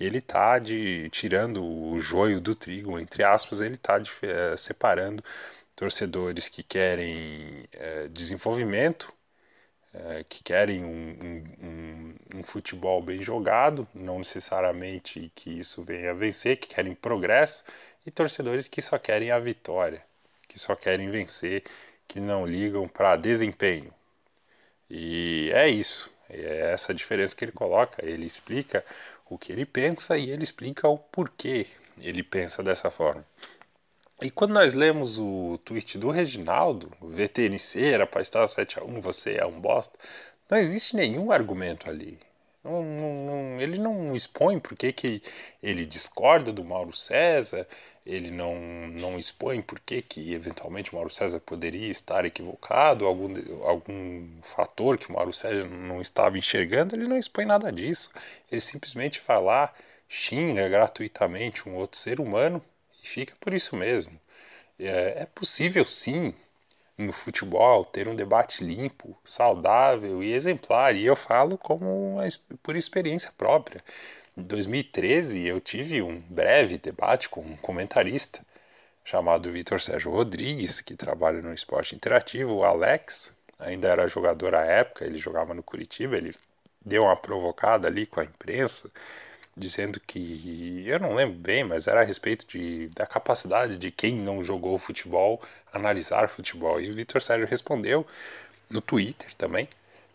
ele 0.00 0.18
está 0.18 0.58
de 0.58 1.08
tirando 1.10 1.64
o 1.64 2.00
joio 2.00 2.40
do 2.40 2.54
trigo, 2.54 2.98
entre 2.98 3.22
aspas, 3.22 3.60
ele 3.60 3.74
está 3.74 4.00
é, 4.22 4.56
separando 4.56 5.22
torcedores 5.74 6.48
que 6.48 6.62
querem 6.62 7.64
é, 7.72 8.08
desenvolvimento, 8.08 9.12
é, 9.98 10.24
que 10.28 10.42
querem 10.42 10.84
um, 10.84 11.44
um, 11.62 12.38
um, 12.38 12.42
futebol 12.42 13.02
bem 13.02 13.22
jogado, 13.22 13.88
não 13.94 14.18
necessariamente 14.18 15.32
que 15.34 15.58
isso 15.58 15.82
venha 15.82 16.10
a 16.10 16.14
vencer, 16.14 16.58
que 16.58 16.68
querem 16.68 16.94
progresso, 16.94 17.64
e 18.04 18.10
torcedores 18.10 18.68
que 18.68 18.82
só 18.82 18.98
querem 18.98 19.30
a 19.30 19.38
vitória, 19.38 20.02
que 20.48 20.58
só 20.58 20.76
querem 20.76 21.08
vencer, 21.08 21.64
que 22.06 22.20
não 22.20 22.46
ligam 22.46 22.86
para 22.86 23.16
desempenho. 23.16 23.92
E 24.90 25.50
é 25.54 25.68
isso. 25.68 26.10
É 26.28 26.72
essa 26.72 26.92
diferença 26.92 27.34
que 27.34 27.44
ele 27.44 27.52
coloca. 27.52 28.04
Ele 28.04 28.26
explica 28.26 28.84
o 29.28 29.38
que 29.38 29.52
ele 29.52 29.64
pensa 29.64 30.18
e 30.18 30.30
ele 30.30 30.44
explica 30.44 30.88
o 30.88 30.98
porquê 30.98 31.66
ele 31.98 32.22
pensa 32.22 32.62
dessa 32.62 32.90
forma. 32.90 33.24
E 34.20 34.30
quando 34.30 34.54
nós 34.54 34.72
lemos 34.72 35.18
o 35.18 35.58
tweet 35.64 35.98
do 35.98 36.10
Reginaldo, 36.10 36.90
o 37.00 37.08
VTNC 37.08 37.82
era 37.84 38.06
para 38.06 38.22
estar 38.22 38.46
7 38.48 38.78
a 38.78 38.82
1 38.84 39.00
você 39.00 39.36
é 39.36 39.44
um 39.44 39.60
bosta, 39.60 39.98
não 40.48 40.58
existe 40.58 40.96
nenhum 40.96 41.30
argumento 41.30 41.88
ali. 41.90 42.18
Não, 42.64 42.82
não, 42.82 43.60
ele 43.60 43.78
não 43.78 44.16
expõe 44.16 44.58
porque 44.58 44.90
que 44.92 45.22
ele 45.62 45.84
discorda 45.84 46.50
do 46.50 46.64
Mauro 46.64 46.94
César, 46.94 47.66
ele 48.06 48.30
não, 48.30 48.56
não 48.88 49.18
expõe 49.18 49.60
por 49.60 49.78
que, 49.80 50.00
que 50.00 50.32
eventualmente 50.32 50.92
o 50.92 50.94
Mauro 50.94 51.10
César 51.10 51.40
poderia 51.40 51.90
estar 51.90 52.24
equivocado, 52.24 53.04
algum, 53.04 53.32
algum 53.64 54.28
fator 54.42 54.96
que 54.96 55.10
o 55.10 55.12
Mauro 55.12 55.32
César 55.32 55.68
não 55.68 56.00
estava 56.00 56.38
enxergando, 56.38 56.96
ele 56.96 57.06
não 57.06 57.18
expõe 57.18 57.44
nada 57.44 57.70
disso. 57.70 58.10
Ele 58.50 58.60
simplesmente 58.60 59.22
vai 59.26 59.42
lá, 59.42 59.74
xinga 60.08 60.68
gratuitamente 60.68 61.68
um 61.68 61.74
outro 61.76 61.98
ser 61.98 62.18
humano 62.20 62.62
fica 63.06 63.34
por 63.40 63.54
isso 63.54 63.76
mesmo. 63.76 64.18
É, 64.78 65.22
é 65.22 65.26
possível 65.26 65.84
sim 65.84 66.34
no 66.98 67.12
futebol 67.12 67.84
ter 67.84 68.08
um 68.08 68.16
debate 68.16 68.64
limpo, 68.64 69.16
saudável 69.24 70.22
e 70.22 70.32
exemplar, 70.32 70.94
e 70.94 71.04
eu 71.04 71.16
falo 71.16 71.58
como 71.58 72.18
por 72.62 72.76
experiência 72.76 73.30
própria. 73.36 73.82
Em 74.36 74.42
2013, 74.42 75.46
eu 75.46 75.60
tive 75.60 76.02
um 76.02 76.20
breve 76.28 76.78
debate 76.78 77.28
com 77.28 77.40
um 77.40 77.56
comentarista 77.56 78.40
chamado 79.04 79.52
Vitor 79.52 79.80
Sérgio 79.80 80.10
Rodrigues, 80.10 80.80
que 80.80 80.96
trabalha 80.96 81.40
no 81.40 81.54
esporte 81.54 81.94
interativo, 81.94 82.56
o 82.56 82.64
Alex, 82.64 83.32
ainda 83.58 83.88
era 83.88 84.08
jogador 84.08 84.54
à 84.54 84.64
época, 84.64 85.04
ele 85.04 85.16
jogava 85.18 85.54
no 85.54 85.62
Curitiba, 85.62 86.16
ele 86.16 86.34
deu 86.84 87.04
uma 87.04 87.16
provocada 87.16 87.86
ali 87.88 88.04
com 88.04 88.20
a 88.20 88.24
imprensa, 88.24 88.90
dizendo 89.56 89.98
que, 90.00 90.84
eu 90.86 90.98
não 91.00 91.14
lembro 91.14 91.38
bem, 91.38 91.64
mas 91.64 91.86
era 91.86 92.00
a 92.00 92.04
respeito 92.04 92.46
de, 92.46 92.88
da 92.88 93.06
capacidade 93.06 93.76
de 93.76 93.90
quem 93.90 94.14
não 94.14 94.42
jogou 94.42 94.78
futebol 94.78 95.40
analisar 95.72 96.28
futebol. 96.28 96.80
E 96.80 96.90
o 96.90 96.94
Vitor 96.94 97.22
Sérgio 97.22 97.46
respondeu 97.46 98.06
no 98.68 98.80
Twitter 98.80 99.34
também, 99.34 99.68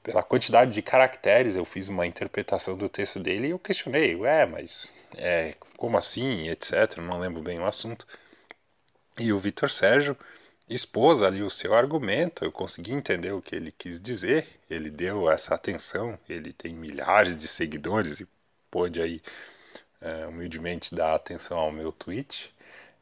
pela 0.03 0.23
quantidade 0.23 0.71
de 0.73 0.81
caracteres, 0.81 1.55
eu 1.55 1.65
fiz 1.65 1.87
uma 1.87 2.07
interpretação 2.07 2.75
do 2.75 2.89
texto 2.89 3.19
dele 3.19 3.47
e 3.47 3.51
eu 3.51 3.59
questionei, 3.59 4.15
ué, 4.15 4.45
mas 4.45 4.93
é, 5.15 5.55
como 5.77 5.97
assim, 5.97 6.49
etc. 6.49 6.97
Não 6.97 7.19
lembro 7.19 7.41
bem 7.41 7.59
o 7.59 7.65
assunto. 7.65 8.05
E 9.19 9.31
o 9.31 9.39
Vitor 9.39 9.69
Sérgio 9.69 10.17
expôs 10.67 11.21
ali 11.21 11.43
o 11.43 11.49
seu 11.49 11.73
argumento, 11.75 12.45
eu 12.45 12.51
consegui 12.51 12.93
entender 12.93 13.31
o 13.31 13.41
que 13.41 13.55
ele 13.55 13.71
quis 13.77 14.01
dizer, 14.01 14.47
ele 14.69 14.89
deu 14.89 15.29
essa 15.29 15.53
atenção, 15.53 16.17
ele 16.29 16.53
tem 16.53 16.73
milhares 16.73 17.35
de 17.37 17.47
seguidores 17.47 18.21
e 18.21 18.27
pôde 18.71 19.01
aí 19.01 19.21
é, 20.01 20.25
humildemente 20.25 20.95
dar 20.95 21.13
atenção 21.15 21.59
ao 21.59 21.71
meu 21.71 21.91
tweet. 21.91 22.53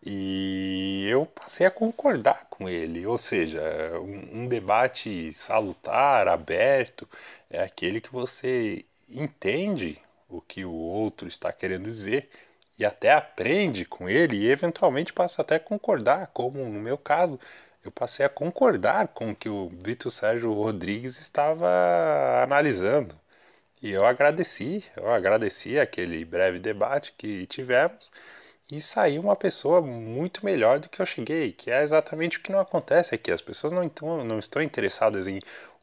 E 0.04 1.08
eu 1.10 1.26
passei 1.26 1.68
a 1.68 1.72
concordar 1.72 2.48
com 2.50 2.70
ele, 2.70 3.06
ou 3.06 3.18
seja, 3.18 3.62
um, 4.00 4.44
um, 4.44 4.48
debate 4.48 5.32
salutar, 5.34 6.28
aberto, 6.28 7.08
é 7.50 7.62
aquele 7.62 8.00
que 8.00 8.12
você 8.12 8.86
entende 9.10 10.00
o 10.30 10.42
que 10.42 10.64
o 10.64 10.72
outro 10.72 11.28
está 11.28 11.52
querendo 11.52 11.84
dizer 11.84 12.30
e 12.78 12.86
até 12.86 13.12
aprende 13.14 13.84
com 13.84 14.08
ele 14.08 14.38
e 14.38 14.50
eventualmente 14.50 15.12
passa 15.12 15.42
até 15.42 15.56
a 15.56 15.60
concordar, 15.60 16.28
como 16.28 16.60
no 16.60 16.80
meu 16.80 16.98
caso, 16.98 17.38
eu 17.84 17.92
passei 17.92 18.26
a 18.26 18.30
concordar 18.30 19.10
com 19.10 19.32
o 19.32 19.36
que 19.36 19.50
o 19.50 19.70
Vitor 19.70 20.12
Sérgio 20.12 20.54
Rodrigues 20.54 21.20
estava 21.20 22.42
analisando. 22.44 23.19
E 23.82 23.92
eu 23.92 24.06
agradeci, 24.06 24.84
eu 24.96 25.10
agradeci 25.12 25.80
aquele 25.80 26.26
breve 26.26 26.60
debate 26.60 27.14
que 27.18 27.46
tivemos 27.48 28.12
e 28.72 28.82
sair 28.82 29.20
uma 29.20 29.36
pessoa 29.36 29.82
muito 29.82 30.46
melhor 30.46 30.80
do 30.80 30.90
que 30.90 31.02
eu 31.02 31.06
cheguei, 31.06 31.52
que 31.54 31.72
é 31.72 31.82
exatamente 31.82 32.38
o 32.38 32.42
que 32.42 32.52
não 32.52 32.60
acontece 32.60 33.16
aqui. 33.16 33.32
As 33.32 33.42
pessoas 33.42 33.74
não, 33.74 33.90
não 34.24 34.38
estão 34.38 34.62
interessadas 34.62 35.28
em 35.28 35.40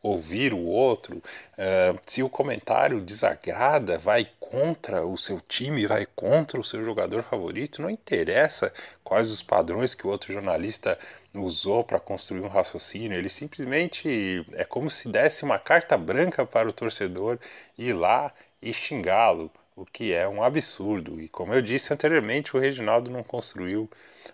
ouvir 0.07 0.53
o 0.53 0.65
outro. 0.65 1.17
Uh, 1.17 1.99
se 2.07 2.23
o 2.23 2.29
comentário 2.29 3.01
desagrada, 3.01 3.99
vai 3.99 4.29
contra 4.39 5.05
o 5.05 5.17
seu 5.17 5.41
time, 5.41 5.87
vai 5.87 6.07
contra 6.15 6.61
o 6.61 6.65
seu 6.65 6.85
jogador 6.85 7.23
favorito, 7.25 7.83
não 7.83 7.91
interessa 7.91 8.73
quais 9.03 9.31
os 9.31 9.43
padrões 9.43 9.95
que 9.95 10.07
o 10.07 10.11
outro 10.11 10.33
jornalista 10.33 10.99
usou 11.35 11.83
para 11.83 11.99
construir 11.99 12.41
um 12.41 12.49
raciocínio. 12.49 13.19
Ele 13.19 13.29
simplesmente 13.29 14.47
é 14.53 14.65
como 14.65 14.91
se 14.91 15.09
desse 15.09 15.45
uma 15.45 15.59
carta 15.59 15.97
branca 15.99 16.47
para 16.47 16.69
o 16.69 16.73
torcedor 16.73 17.39
ir 17.77 17.93
lá 17.93 18.33
e 18.63 18.73
xingá-lo 18.73 19.51
o 19.75 19.85
que 19.85 20.15
é 20.15 20.27
um 20.27 20.43
absurdo. 20.43 21.21
E 21.21 21.29
como 21.29 21.53
eu 21.53 21.61
disse 21.61 21.93
anteriormente, 21.93 22.57
o 22.57 22.61
Reginaldo 22.61 23.11
não 23.11 23.23
construiu 23.23 23.91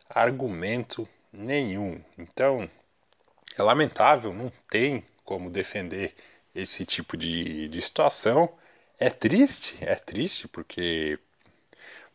argumento 0.09 1.07
nenhum. 1.33 2.01
Então, 2.17 2.69
é 3.59 3.63
lamentável, 3.63 4.33
não 4.33 4.53
tem 4.71 5.03
como 5.33 5.49
defender 5.49 6.15
esse 6.55 6.85
tipo 6.85 7.17
de, 7.17 7.67
de 7.69 7.81
situação. 7.81 8.53
É 8.99 9.09
triste, 9.09 9.79
é 9.81 9.95
triste 9.95 10.47
porque 10.47 11.19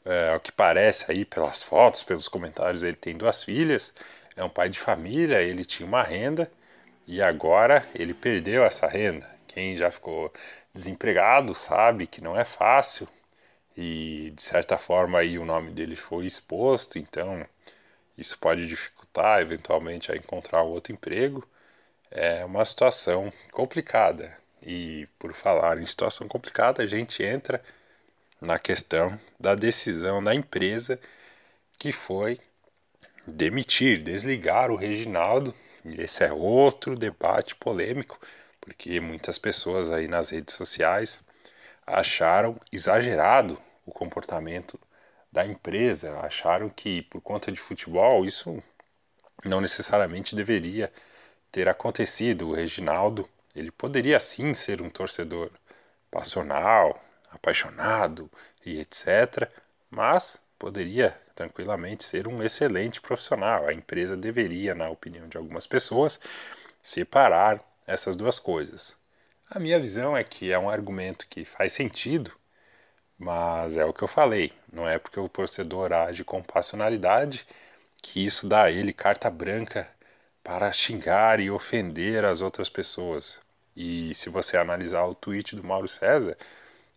é, 0.06 0.30
ao 0.30 0.40
que 0.40 0.52
parece 0.52 1.12
aí 1.12 1.26
pelas 1.26 1.64
fotos, 1.64 2.04
pelos 2.04 2.28
comentários, 2.28 2.84
ele 2.84 2.96
tem 2.96 3.18
duas 3.18 3.44
filhas, 3.44 3.92
é 4.36 4.44
um 4.44 4.50
pai 4.50 4.70
de 4.70 4.80
família, 4.80 5.42
ele 5.42 5.66
tinha 5.66 5.88
uma 5.88 6.04
renda 6.04 6.52
e 7.08 7.20
agora 7.22 7.88
ele 7.96 8.14
perdeu 8.14 8.64
essa 8.64 8.88
renda. 8.88 9.28
Quem 9.48 9.76
já 9.76 9.90
ficou 9.90 10.32
desempregado 10.72 11.56
sabe 11.56 12.06
que 12.06 12.22
não 12.22 12.40
é 12.40 12.46
fácil 12.46 13.08
e 13.76 14.32
de 14.36 14.44
certa 14.44 14.78
forma 14.78 15.20
aí 15.20 15.40
o 15.40 15.46
nome 15.46 15.72
dele 15.72 15.96
foi 15.96 16.28
exposto, 16.28 17.00
então 17.00 17.44
isso 18.18 18.38
pode 18.40 18.68
dificultar 18.68 19.42
eventualmente 19.42 20.12
a 20.12 20.16
encontrar 20.16 20.62
outro 20.62 20.94
emprego. 20.94 21.48
É 22.12 22.46
uma 22.46 22.64
situação 22.66 23.32
complicada. 23.52 24.36
E 24.66 25.08
por 25.20 25.34
falar 25.34 25.78
em 25.78 25.86
situação 25.86 26.28
complicada, 26.28 26.84
a 26.84 26.88
gente 26.88 27.24
entra 27.24 27.64
na 28.42 28.60
questão 28.60 29.20
da 29.40 29.56
decisão 29.56 30.24
da 30.24 30.34
empresa 30.34 31.00
que 31.78 31.92
foi 31.92 32.40
demitir, 33.26 34.02
desligar 34.02 34.72
o 34.72 34.76
Reginaldo. 34.76 35.54
Esse 35.86 36.24
é 36.24 36.32
outro 36.32 36.98
debate 36.98 37.56
polêmico, 37.56 38.20
porque 38.60 39.00
muitas 39.00 39.38
pessoas 39.38 39.92
aí 39.92 40.08
nas 40.08 40.30
redes 40.30 40.56
sociais 40.56 41.22
acharam 41.86 42.60
exagerado 42.72 43.62
o 43.86 43.92
comportamento 43.92 44.80
da 45.32 45.46
empresa, 45.46 46.20
acharam 46.20 46.70
que 46.70 47.02
por 47.04 47.22
conta 47.22 47.52
de 47.52 47.60
futebol 47.60 48.26
isso 48.26 48.62
não 49.46 49.62
necessariamente 49.62 50.36
deveria 50.36 50.92
ter 51.58 51.68
acontecido. 51.68 52.50
O 52.50 52.54
Reginaldo, 52.54 53.28
ele 53.56 53.72
poderia 53.72 54.20
sim 54.20 54.54
ser 54.54 54.80
um 54.80 54.92
torcedor 54.92 55.50
passional, 56.12 57.04
apaixonado 57.32 58.30
e 58.64 58.80
etc. 58.80 59.50
Mas 59.90 60.40
poderia 60.60 61.20
tranquilamente 61.34 62.04
ser 62.04 62.28
um 62.28 62.44
excelente 62.44 63.02
profissional. 63.02 63.66
A 63.66 63.74
empresa 63.74 64.16
deveria, 64.16 64.76
na 64.76 64.88
opinião 64.88 65.28
de 65.28 65.36
algumas 65.36 65.66
pessoas, 65.66 66.20
separar 66.84 67.60
essas 67.88 68.16
duas 68.16 68.38
coisas. 68.38 68.96
A 69.50 69.58
minha 69.58 69.80
visão 69.80 70.16
é 70.16 70.24
que 70.24 70.52
é 70.52 70.60
um 70.60 70.70
argumento 70.70 71.26
que 71.28 71.44
faz 71.44 71.74
sentido, 71.74 72.32
mas 73.18 73.78
é 73.78 73.84
o 73.84 73.94
que 73.94 74.04
eu 74.04 74.08
falei. 74.08 74.54
Não 74.72 74.88
é 74.88 75.00
porque 75.00 75.20
o 75.20 75.28
torcedor 75.28 75.92
age 75.92 76.24
com 76.24 76.44
passionalidade 76.44 77.48
que 78.00 78.24
isso 78.24 78.48
dá 78.48 78.64
a 78.66 78.72
ele 78.72 78.94
carta 78.94 79.28
branca 79.28 79.88
para 80.48 80.72
xingar 80.72 81.42
e 81.42 81.52
ofender 81.52 82.24
as 82.24 82.40
outras 82.40 82.70
pessoas. 82.70 83.38
E 83.76 84.16
se 84.16 84.30
você 84.30 84.56
analisar 84.56 85.04
o 85.04 85.14
tweet 85.14 85.58
do 85.58 85.64
Mauro 85.64 85.90
César, 85.90 86.38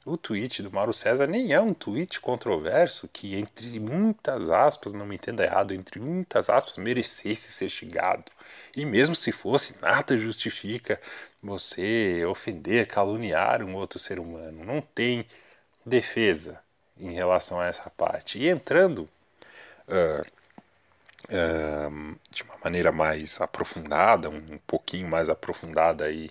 o 0.06 0.16
tweet 0.16 0.62
do 0.62 0.70
Mauro 0.70 0.92
César 0.94 1.26
nem 1.26 1.52
é 1.52 1.60
um 1.60 1.74
tweet 1.74 2.20
controverso 2.20 3.08
que, 3.12 3.34
entre 3.34 3.80
muitas 3.80 4.50
aspas, 4.50 4.92
não 4.92 5.04
me 5.04 5.16
entenda 5.16 5.42
errado, 5.42 5.74
entre 5.74 5.98
muitas 5.98 6.48
aspas, 6.48 6.76
merecesse 6.76 7.50
ser 7.50 7.68
xingado. 7.68 8.30
E 8.76 8.86
mesmo 8.86 9.16
se 9.16 9.32
fosse, 9.32 9.82
nada 9.82 10.16
justifica 10.16 11.00
você 11.42 12.24
ofender, 12.26 12.86
caluniar 12.86 13.64
um 13.64 13.74
outro 13.74 13.98
ser 13.98 14.20
humano. 14.20 14.64
Não 14.64 14.80
tem 14.80 15.26
defesa 15.84 16.60
em 16.96 17.14
relação 17.14 17.58
a 17.58 17.66
essa 17.66 17.90
parte. 17.90 18.38
E 18.38 18.48
entrando 18.48 19.08
uh, 19.88 20.39
de 22.30 22.42
uma 22.42 22.56
maneira 22.64 22.92
mais 22.92 23.40
aprofundada, 23.40 24.28
um 24.28 24.58
pouquinho 24.66 25.08
mais 25.08 25.28
aprofundada 25.28 26.04
aí 26.06 26.30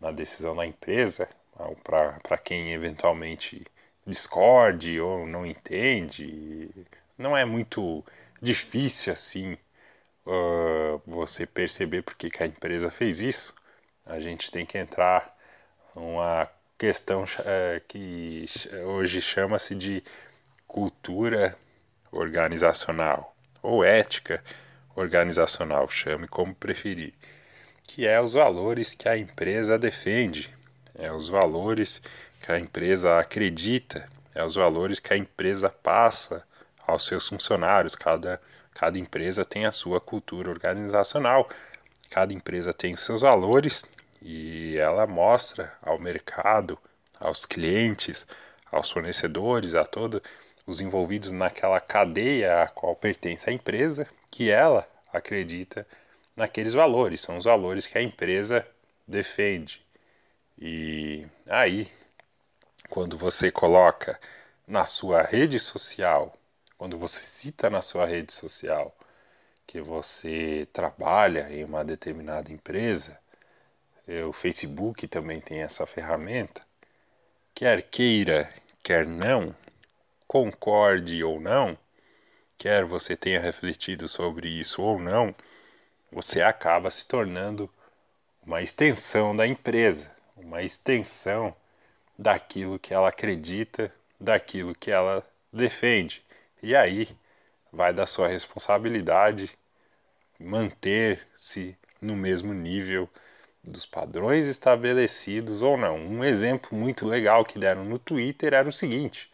na 0.00 0.10
decisão 0.12 0.54
da 0.56 0.66
empresa, 0.66 1.28
para 1.82 2.38
quem 2.38 2.72
eventualmente 2.72 3.64
discorde 4.06 5.00
ou 5.00 5.26
não 5.26 5.46
entende. 5.46 6.68
Não 7.18 7.36
é 7.36 7.44
muito 7.44 8.04
difícil 8.42 9.12
assim 9.12 9.56
uh, 10.26 11.00
você 11.06 11.46
perceber 11.46 12.02
porque 12.02 12.30
que 12.30 12.42
a 12.42 12.46
empresa 12.46 12.90
fez 12.90 13.20
isso. 13.20 13.54
A 14.06 14.20
gente 14.20 14.50
tem 14.50 14.66
que 14.66 14.78
entrar 14.78 15.34
numa 15.94 16.48
questão 16.78 17.24
uh, 17.24 17.80
que 17.88 18.44
hoje 18.86 19.20
chama-se 19.22 19.74
de 19.74 20.02
cultura 20.66 21.56
organizacional 22.12 23.33
ou 23.64 23.82
ética 23.82 24.42
organizacional, 24.94 25.88
chame 25.88 26.28
como 26.28 26.54
preferir, 26.54 27.14
que 27.82 28.06
é 28.06 28.20
os 28.20 28.34
valores 28.34 28.94
que 28.94 29.08
a 29.08 29.16
empresa 29.16 29.78
defende 29.78 30.54
é 30.94 31.12
os 31.12 31.28
valores 31.28 32.00
que 32.40 32.52
a 32.52 32.58
empresa 32.58 33.18
acredita, 33.18 34.08
é 34.34 34.44
os 34.44 34.54
valores 34.54 35.00
que 35.00 35.12
a 35.12 35.16
empresa 35.16 35.68
passa 35.68 36.44
aos 36.86 37.06
seus 37.06 37.28
funcionários. 37.28 37.96
Cada, 37.96 38.40
cada 38.72 38.98
empresa 38.98 39.44
tem 39.44 39.66
a 39.66 39.72
sua 39.72 40.00
cultura 40.00 40.50
organizacional, 40.50 41.48
cada 42.10 42.32
empresa 42.32 42.72
tem 42.72 42.94
seus 42.94 43.22
valores 43.22 43.84
e 44.22 44.76
ela 44.78 45.06
mostra 45.06 45.72
ao 45.82 45.98
mercado, 45.98 46.78
aos 47.18 47.44
clientes, 47.44 48.26
aos 48.70 48.90
fornecedores, 48.90 49.74
a 49.74 49.84
todos 49.84 50.20
os 50.66 50.80
envolvidos 50.80 51.32
naquela 51.32 51.80
cadeia 51.80 52.62
a 52.62 52.68
qual 52.68 52.94
pertence 52.96 53.48
a 53.48 53.52
empresa, 53.52 54.06
que 54.30 54.50
ela 54.50 54.88
acredita 55.12 55.86
naqueles 56.34 56.72
valores, 56.72 57.20
são 57.20 57.38
os 57.38 57.44
valores 57.44 57.86
que 57.86 57.96
a 57.98 58.02
empresa 58.02 58.66
defende. 59.06 59.84
E 60.58 61.26
aí, 61.46 61.88
quando 62.88 63.16
você 63.16 63.50
coloca 63.50 64.18
na 64.66 64.84
sua 64.84 65.22
rede 65.22 65.60
social, 65.60 66.34
quando 66.78 66.98
você 66.98 67.20
cita 67.20 67.68
na 67.70 67.82
sua 67.82 68.06
rede 68.06 68.32
social 68.32 68.96
que 69.66 69.80
você 69.80 70.68
trabalha 70.72 71.48
em 71.50 71.64
uma 71.64 71.84
determinada 71.84 72.52
empresa, 72.52 73.18
o 74.28 74.32
Facebook 74.32 75.06
também 75.08 75.40
tem 75.40 75.62
essa 75.62 75.86
ferramenta, 75.86 76.62
quer 77.54 77.82
queira, 77.82 78.52
quer 78.82 79.06
não, 79.06 79.54
concorde 80.34 81.22
ou 81.22 81.38
não, 81.38 81.78
quer 82.58 82.84
você 82.84 83.16
tenha 83.16 83.38
refletido 83.38 84.08
sobre 84.08 84.48
isso 84.48 84.82
ou 84.82 84.98
não, 84.98 85.32
você 86.10 86.42
acaba 86.42 86.90
se 86.90 87.06
tornando 87.06 87.70
uma 88.44 88.60
extensão 88.60 89.34
da 89.36 89.46
empresa 89.46 90.12
uma 90.36 90.62
extensão 90.62 91.54
daquilo 92.18 92.78
que 92.78 92.92
ela 92.92 93.08
acredita, 93.08 93.92
daquilo 94.20 94.74
que 94.74 94.90
ela 94.90 95.24
defende. 95.52 96.22
E 96.62 96.74
aí 96.74 97.08
vai 97.72 97.92
da 97.92 98.06
sua 98.06 98.28
responsabilidade 98.28 99.50
manter-se 100.38 101.76
no 102.00 102.16
mesmo 102.16 102.52
nível 102.52 103.08
dos 103.62 103.86
padrões 103.86 104.46
estabelecidos 104.46 105.62
ou 105.62 105.76
não. 105.76 105.96
Um 105.96 106.24
exemplo 106.24 106.76
muito 106.76 107.06
legal 107.06 107.44
que 107.44 107.58
deram 107.58 107.84
no 107.84 107.98
Twitter 107.98 108.52
era 108.52 108.68
o 108.68 108.72
seguinte: 108.72 109.30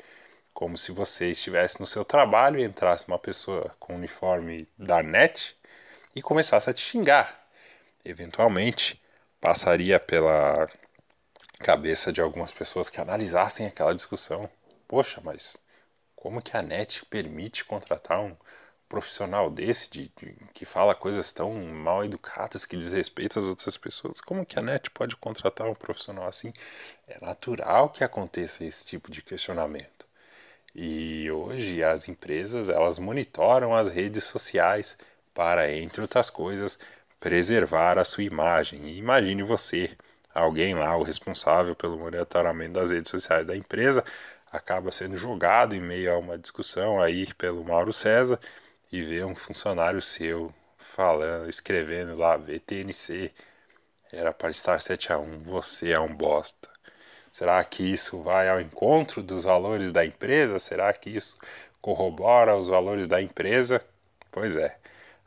como 0.52 0.76
se 0.76 0.92
você 0.92 1.30
estivesse 1.30 1.80
no 1.80 1.86
seu 1.86 2.04
trabalho 2.04 2.58
e 2.58 2.64
entrasse 2.64 3.08
uma 3.08 3.18
pessoa 3.18 3.74
com 3.78 3.94
uniforme 3.94 4.68
da 4.78 5.02
NET 5.02 5.56
e 6.14 6.22
começasse 6.22 6.68
a 6.68 6.72
te 6.72 6.80
xingar. 6.82 7.40
Eventualmente 8.04 9.00
passaria 9.40 9.98
pela 9.98 10.68
cabeça 11.60 12.12
de 12.12 12.20
algumas 12.20 12.52
pessoas 12.52 12.88
que 12.88 13.00
analisassem 13.00 13.66
aquela 13.66 13.94
discussão. 13.94 14.48
Poxa, 14.88 15.20
mas 15.22 15.56
como 16.16 16.42
que 16.42 16.56
a 16.56 16.62
NET 16.62 17.04
permite 17.06 17.64
contratar 17.64 18.20
um 18.20 18.36
profissional 18.88 19.48
desse, 19.50 19.88
de, 19.90 20.12
de, 20.16 20.34
que 20.52 20.64
fala 20.64 20.94
coisas 20.94 21.32
tão 21.32 21.54
mal 21.54 22.04
educadas, 22.04 22.66
que 22.66 22.76
desrespeitam 22.76 23.40
as 23.42 23.48
outras 23.48 23.76
pessoas? 23.76 24.20
Como 24.20 24.44
que 24.44 24.58
a 24.58 24.62
NET 24.62 24.90
pode 24.90 25.16
contratar 25.16 25.68
um 25.68 25.74
profissional 25.74 26.26
assim? 26.26 26.52
É 27.06 27.24
natural 27.24 27.88
que 27.90 28.02
aconteça 28.02 28.64
esse 28.64 28.84
tipo 28.84 29.10
de 29.10 29.22
questionamento. 29.22 30.09
E 30.74 31.30
hoje 31.30 31.82
as 31.82 32.08
empresas 32.08 32.68
elas 32.68 32.98
monitoram 32.98 33.74
as 33.74 33.88
redes 33.88 34.24
sociais 34.24 34.96
para, 35.34 35.72
entre 35.72 36.00
outras 36.00 36.30
coisas, 36.30 36.78
preservar 37.18 37.98
a 37.98 38.04
sua 38.04 38.24
imagem. 38.24 38.86
E 38.88 38.98
imagine 38.98 39.42
você 39.42 39.90
alguém 40.34 40.74
lá, 40.74 40.96
o 40.96 41.02
responsável 41.02 41.74
pelo 41.76 41.98
monitoramento 41.98 42.74
das 42.74 42.90
redes 42.90 43.10
sociais 43.10 43.46
da 43.46 43.56
empresa, 43.56 44.04
acaba 44.52 44.90
sendo 44.92 45.16
julgado 45.16 45.74
em 45.74 45.80
meio 45.80 46.12
a 46.12 46.18
uma 46.18 46.38
discussão 46.38 47.00
aí 47.00 47.32
pelo 47.34 47.64
Mauro 47.64 47.92
César 47.92 48.38
e 48.92 49.02
vê 49.02 49.24
um 49.24 49.34
funcionário 49.36 50.00
seu 50.02 50.52
falando, 50.76 51.48
escrevendo 51.48 52.16
lá 52.16 52.36
VTNC, 52.36 53.32
era 54.12 54.32
para 54.32 54.50
estar 54.50 54.80
7 54.80 55.12
a 55.12 55.18
1, 55.18 55.42
você 55.44 55.92
é 55.92 56.00
um 56.00 56.14
bosta. 56.14 56.69
Será 57.30 57.62
que 57.64 57.82
isso 57.82 58.22
vai 58.22 58.48
ao 58.48 58.60
encontro 58.60 59.22
dos 59.22 59.44
valores 59.44 59.92
da 59.92 60.04
empresa? 60.04 60.58
Será 60.58 60.92
que 60.92 61.10
isso 61.10 61.38
corrobora 61.80 62.56
os 62.56 62.68
valores 62.68 63.06
da 63.08 63.22
empresa? 63.22 63.84
Pois 64.30 64.56
é, 64.56 64.76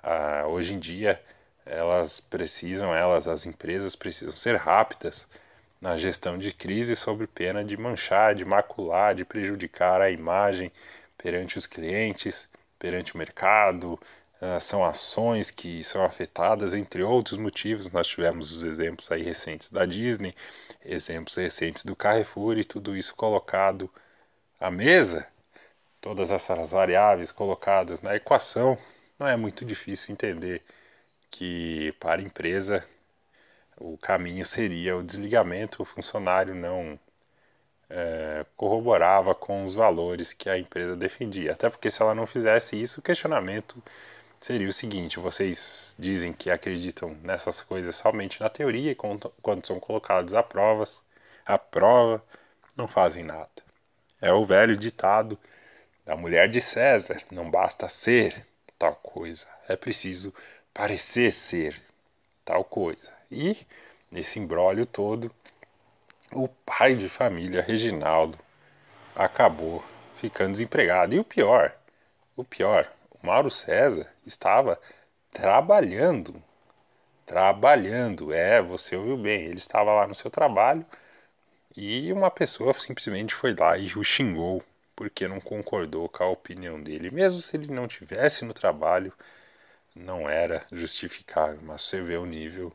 ah, 0.02 0.46
hoje 0.48 0.74
em 0.74 0.80
dia 0.80 1.22
elas 1.66 2.20
precisam, 2.20 2.94
elas, 2.94 3.28
as 3.28 3.46
empresas 3.46 3.96
precisam 3.96 4.34
ser 4.34 4.58
rápidas 4.58 5.28
na 5.82 5.98
gestão 5.98 6.38
de 6.38 6.54
crise 6.54 6.96
sob 6.96 7.26
pena 7.28 7.64
de 7.64 7.78
manchar, 7.78 8.36
de 8.36 8.46
macular, 8.46 9.16
de 9.16 9.26
prejudicar 9.26 10.02
a 10.02 10.10
imagem 10.10 10.72
perante 11.18 11.58
os 11.58 11.66
clientes, 11.66 12.50
perante 12.80 13.16
o 13.16 13.18
mercado. 13.18 14.00
Ah, 14.46 14.60
são 14.60 14.84
ações 14.84 15.50
que 15.50 15.82
são 15.86 16.04
afetadas, 16.04 16.74
entre 16.74 17.02
outros 17.02 17.38
motivos. 17.38 17.90
Nós 17.92 18.08
tivemos 18.08 18.52
os 18.52 18.64
exemplos 18.64 19.10
aí 19.10 19.24
recentes 19.24 19.72
da 19.72 19.86
Disney, 19.86 20.36
exemplos 20.84 21.36
recentes 21.36 21.86
do 21.86 21.96
Carrefour 21.96 22.58
e 22.58 22.66
tudo 22.66 22.96
isso 22.98 23.16
colocado 23.16 23.90
à 24.60 24.70
mesa, 24.72 25.28
todas 26.02 26.32
essas 26.32 26.72
variáveis 26.72 27.32
colocadas 27.32 28.02
na 28.02 28.16
equação, 28.16 28.78
não 29.20 29.28
é 29.28 29.38
muito 29.38 29.66
difícil 29.66 30.14
entender 30.14 30.62
que 31.32 31.94
para 32.00 32.22
a 32.22 32.26
empresa 32.26 32.86
o 33.78 33.98
caminho 33.98 34.46
seria 34.46 34.98
o 34.98 35.04
desligamento, 35.04 35.82
o 35.84 35.86
funcionário 35.86 36.56
não 36.56 37.00
é, 37.90 38.46
corroborava 38.58 39.36
com 39.36 39.64
os 39.64 39.76
valores 39.76 40.34
que 40.34 40.50
a 40.50 40.58
empresa 40.58 40.96
defendia. 40.96 41.54
Até 41.54 41.70
porque 41.70 41.92
se 41.92 42.02
ela 42.02 42.16
não 42.16 42.26
fizesse 42.26 42.82
isso, 42.82 43.00
o 43.00 43.04
questionamento 43.04 43.82
seria 44.44 44.68
o 44.68 44.74
seguinte: 44.74 45.20
vocês 45.20 45.96
dizem 45.98 46.34
que 46.34 46.52
acreditam 46.52 47.16
nessas 47.24 47.62
coisas 47.62 47.96
somente 47.96 48.42
na 48.42 48.50
teoria 48.50 48.92
e 48.92 48.96
quando 48.96 49.66
são 49.66 49.80
colocados 49.80 50.34
a 50.34 50.44
provas, 50.44 51.02
a 51.46 51.58
prova 51.58 52.22
não 52.76 52.88
fazem 52.88 53.24
nada. 53.24 53.50
É 54.22 54.34
o 54.34 54.46
velho 54.46 54.76
ditado 54.76 55.40
da 56.06 56.18
mulher 56.18 56.50
de 56.50 56.60
César: 56.60 57.22
não 57.32 57.50
basta 57.50 57.88
ser 57.88 58.46
tal 58.78 58.96
coisa, 58.96 59.48
é 59.68 59.78
preciso 59.78 60.34
parecer 60.74 61.32
ser 61.32 61.82
tal 62.44 62.66
coisa. 62.66 63.14
E 63.32 63.66
nesse 64.12 64.40
embrólio 64.40 64.86
todo, 64.86 65.32
o 66.34 66.50
pai 66.50 66.96
de 66.96 67.08
família, 67.08 67.62
Reginaldo, 67.62 68.38
acabou 69.16 69.84
ficando 70.18 70.52
desempregado. 70.52 71.16
E 71.16 71.20
o 71.20 71.24
pior, 71.24 71.74
o 72.36 72.44
pior, 72.44 72.92
Mauro 73.24 73.50
César 73.50 74.06
estava 74.26 74.78
trabalhando. 75.32 76.44
Trabalhando, 77.26 78.34
é, 78.34 78.62
você 78.62 78.98
ouviu 78.98 79.18
bem, 79.18 79.46
ele 79.46 79.56
estava 79.56 79.94
lá 79.94 80.06
no 80.06 80.14
seu 80.14 80.30
trabalho 80.30 80.86
e 81.76 82.12
uma 82.12 82.30
pessoa 82.30 82.74
simplesmente 82.74 83.34
foi 83.34 83.56
lá 83.56 83.78
e 83.78 83.94
o 83.98 84.04
xingou 84.04 84.62
porque 84.96 85.28
não 85.28 85.40
concordou 85.40 86.10
com 86.10 86.24
a 86.24 86.28
opinião 86.28 86.82
dele. 86.84 87.10
Mesmo 87.12 87.40
se 87.40 87.56
ele 87.56 87.72
não 87.74 87.88
tivesse 87.88 88.44
no 88.46 88.54
trabalho, 88.54 89.14
não 89.96 90.30
era 90.30 90.66
justificável, 90.72 91.60
mas 91.64 91.82
você 91.84 92.02
vê 92.02 92.18
o 92.18 92.26
nível 92.26 92.74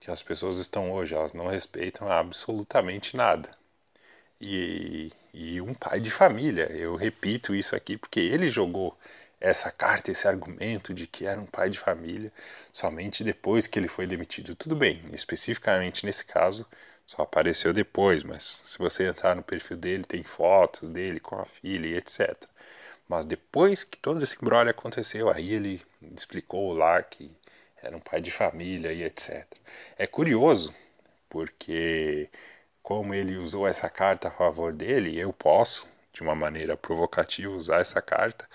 que 0.00 0.10
as 0.10 0.22
pessoas 0.22 0.58
estão 0.58 0.92
hoje, 0.92 1.14
elas 1.14 1.32
não 1.32 1.48
respeitam 1.48 2.10
absolutamente 2.10 3.16
nada. 3.16 3.50
E, 4.40 5.12
e 5.32 5.60
um 5.60 5.74
pai 5.74 6.00
de 6.00 6.10
família, 6.10 6.70
eu 6.72 6.96
repito 6.96 7.54
isso 7.54 7.74
aqui 7.76 7.96
porque 7.96 8.20
ele 8.20 8.48
jogou 8.48 8.96
essa 9.40 9.70
carta, 9.70 10.10
esse 10.10 10.26
argumento 10.26 10.94
de 10.94 11.06
que 11.06 11.26
era 11.26 11.40
um 11.40 11.46
pai 11.46 11.70
de 11.70 11.78
família 11.78 12.32
somente 12.72 13.22
depois 13.24 13.66
que 13.66 13.78
ele 13.78 13.88
foi 13.88 14.06
demitido. 14.06 14.54
Tudo 14.54 14.76
bem, 14.76 15.02
especificamente 15.12 16.06
nesse 16.06 16.24
caso, 16.24 16.66
só 17.06 17.22
apareceu 17.22 17.72
depois, 17.72 18.22
mas 18.22 18.62
se 18.64 18.78
você 18.78 19.06
entrar 19.06 19.36
no 19.36 19.42
perfil 19.42 19.76
dele, 19.76 20.04
tem 20.04 20.22
fotos 20.24 20.88
dele 20.88 21.20
com 21.20 21.36
a 21.36 21.44
filha 21.44 21.86
e 21.86 21.96
etc. 21.96 22.34
Mas 23.08 23.24
depois 23.24 23.84
que 23.84 23.96
todo 23.98 24.22
esse 24.22 24.36
embrolho 24.42 24.70
aconteceu, 24.70 25.30
aí 25.30 25.52
ele 25.52 25.82
explicou 26.02 26.72
lá 26.72 27.02
que 27.02 27.30
era 27.82 27.96
um 27.96 28.00
pai 28.00 28.20
de 28.20 28.30
família 28.30 28.92
e 28.92 29.04
etc. 29.04 29.46
É 29.96 30.06
curioso, 30.06 30.74
porque 31.28 32.28
como 32.82 33.14
ele 33.14 33.36
usou 33.36 33.66
essa 33.68 33.88
carta 33.88 34.28
a 34.28 34.30
favor 34.30 34.72
dele, 34.72 35.18
eu 35.18 35.32
posso, 35.32 35.86
de 36.12 36.22
uma 36.22 36.34
maneira 36.34 36.76
provocativa, 36.76 37.52
usar 37.52 37.80
essa 37.80 38.02
carta 38.02 38.48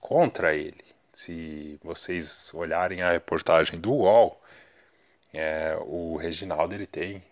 contra 0.00 0.54
ele. 0.54 0.84
Se 1.12 1.78
vocês 1.82 2.52
olharem 2.54 3.02
a 3.02 3.12
reportagem 3.12 3.78
do 3.78 3.92
UOL, 3.92 4.40
é, 5.32 5.76
o 5.80 6.16
Reginaldo 6.16 6.74
ele 6.74 6.86
tem 6.86 7.22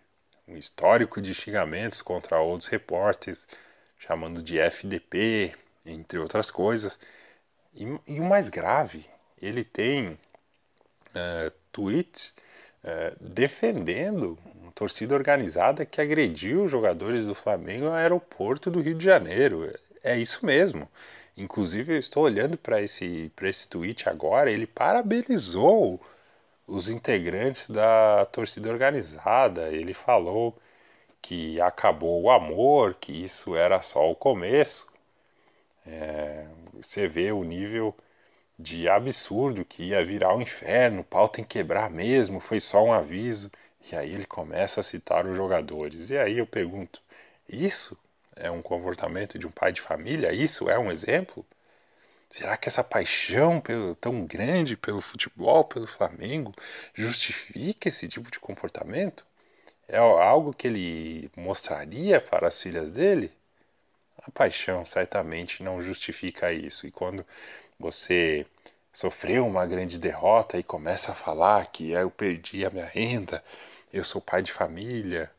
um 0.46 0.56
histórico 0.56 1.20
de 1.20 1.34
xingamentos 1.34 2.00
contra 2.00 2.40
outros 2.40 2.68
repórteres, 2.68 3.46
chamando 3.98 4.42
de 4.42 4.58
FDP, 4.58 5.54
entre 5.84 6.18
outras 6.18 6.50
coisas. 6.50 6.98
E, 7.74 7.84
e 8.06 8.20
o 8.20 8.24
mais 8.24 8.48
grave, 8.48 9.06
ele 9.40 9.64
tem 9.64 10.10
uh, 10.10 11.52
tweets 11.72 12.32
uh, 12.84 13.16
defendendo 13.20 14.38
uma 14.54 14.72
torcida 14.72 15.14
organizada 15.14 15.84
que 15.84 16.00
agrediu 16.00 16.64
os 16.64 16.70
jogadores 16.70 17.26
do 17.26 17.34
Flamengo 17.34 17.86
no 17.86 17.92
aeroporto 17.92 18.70
do 18.70 18.80
Rio 18.80 18.94
de 18.94 19.04
Janeiro. 19.04 19.72
É 20.02 20.16
isso 20.16 20.44
mesmo. 20.44 20.88
Inclusive, 21.36 21.94
eu 21.94 21.98
estou 22.00 22.24
olhando 22.24 22.56
para 22.56 22.80
esse, 22.82 23.30
esse 23.42 23.68
tweet 23.68 24.08
agora, 24.08 24.50
ele 24.50 24.66
parabenizou 24.66 26.00
os 26.66 26.88
integrantes 26.88 27.70
da 27.70 28.26
torcida 28.26 28.70
organizada. 28.70 29.68
Ele 29.70 29.94
falou 29.94 30.56
que 31.22 31.60
acabou 31.60 32.22
o 32.22 32.30
amor, 32.30 32.94
que 32.96 33.12
isso 33.12 33.56
era 33.56 33.82
só 33.82 34.10
o 34.10 34.16
começo. 34.16 34.92
É, 35.86 36.46
você 36.72 37.08
vê 37.08 37.32
o 37.32 37.44
nível 37.44 37.94
de 38.58 38.88
absurdo 38.88 39.64
que 39.64 39.84
ia 39.84 40.04
virar 40.04 40.34
o 40.34 40.38
um 40.38 40.42
inferno, 40.42 41.00
o 41.02 41.04
pau 41.04 41.28
tem 41.28 41.44
que 41.44 41.58
quebrar 41.58 41.90
mesmo, 41.90 42.40
foi 42.40 42.60
só 42.60 42.84
um 42.84 42.92
aviso. 42.92 43.50
E 43.90 43.96
aí 43.96 44.12
ele 44.14 44.26
começa 44.26 44.80
a 44.80 44.82
citar 44.82 45.26
os 45.26 45.36
jogadores. 45.36 46.10
E 46.10 46.18
aí 46.18 46.38
eu 46.38 46.46
pergunto: 46.46 47.02
isso 47.48 47.98
é 48.36 48.50
um 48.50 48.62
comportamento 48.62 49.38
de 49.38 49.46
um 49.46 49.50
pai 49.50 49.72
de 49.72 49.80
família? 49.80 50.32
Isso 50.32 50.68
é 50.70 50.78
um 50.78 50.90
exemplo? 50.90 51.44
Será 52.28 52.56
que 52.56 52.68
essa 52.68 52.84
paixão 52.84 53.60
pelo, 53.60 53.94
tão 53.94 54.26
grande 54.26 54.76
pelo 54.76 55.00
futebol, 55.00 55.64
pelo 55.64 55.86
Flamengo, 55.86 56.54
justifica 56.94 57.88
esse 57.88 58.08
tipo 58.08 58.30
de 58.30 58.38
comportamento? 58.38 59.24
É 59.88 59.98
algo 59.98 60.52
que 60.52 60.66
ele 60.66 61.30
mostraria 61.36 62.20
para 62.20 62.48
as 62.48 62.60
filhas 62.60 62.90
dele? 62.90 63.32
A 64.18 64.30
paixão 64.30 64.84
certamente 64.84 65.62
não 65.62 65.82
justifica 65.82 66.52
isso. 66.52 66.86
E 66.86 66.90
quando 66.90 67.24
você 67.78 68.46
sofreu 68.92 69.46
uma 69.46 69.66
grande 69.66 69.98
derrota 69.98 70.58
e 70.58 70.62
começa 70.62 71.12
a 71.12 71.14
falar 71.14 71.66
que 71.66 71.90
eu 71.92 72.10
perdi 72.10 72.64
a 72.64 72.70
minha 72.70 72.86
renda, 72.86 73.42
eu 73.92 74.04
sou 74.04 74.20
pai 74.20 74.42
de 74.42 74.52
família, 74.52 75.30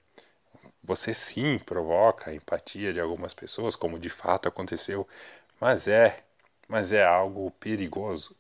você 0.88 1.14
sim 1.14 1.60
provoca 1.60 2.32
a 2.32 2.36
empatia 2.36 2.94
de 2.94 3.00
algumas 3.02 3.34
pessoas, 3.34 3.76
como 3.76 4.00
de 4.00 4.10
fato 4.10 4.48
aconteceu, 4.50 5.08
mas 5.62 5.88
é 5.88 6.24
mas 6.70 6.92
é 6.94 7.04
algo 7.06 7.52
perigoso, 7.52 8.38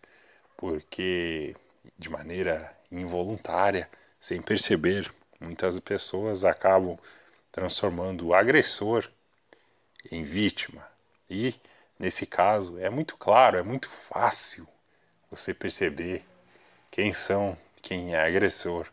porque 0.57 1.55
de 1.97 2.09
maneira 2.09 2.75
involuntária, 2.91 3.89
sem 4.19 4.41
perceber, 4.41 5.11
muitas 5.39 5.79
pessoas 5.79 6.43
acabam 6.45 6.97
transformando 7.51 8.27
o 8.27 8.33
agressor 8.35 9.09
em 10.11 10.23
vítima. 10.23 10.87
E 11.29 11.55
nesse 11.99 12.25
caso 12.25 12.79
é 12.79 12.89
muito 12.89 13.17
claro, 13.17 13.57
é 13.57 13.63
muito 13.63 13.89
fácil 13.89 14.67
você 15.31 15.53
perceber 15.53 16.25
quem 16.91 17.13
são, 17.13 17.57
quem 17.81 18.15
é 18.15 18.21
agressor 18.21 18.87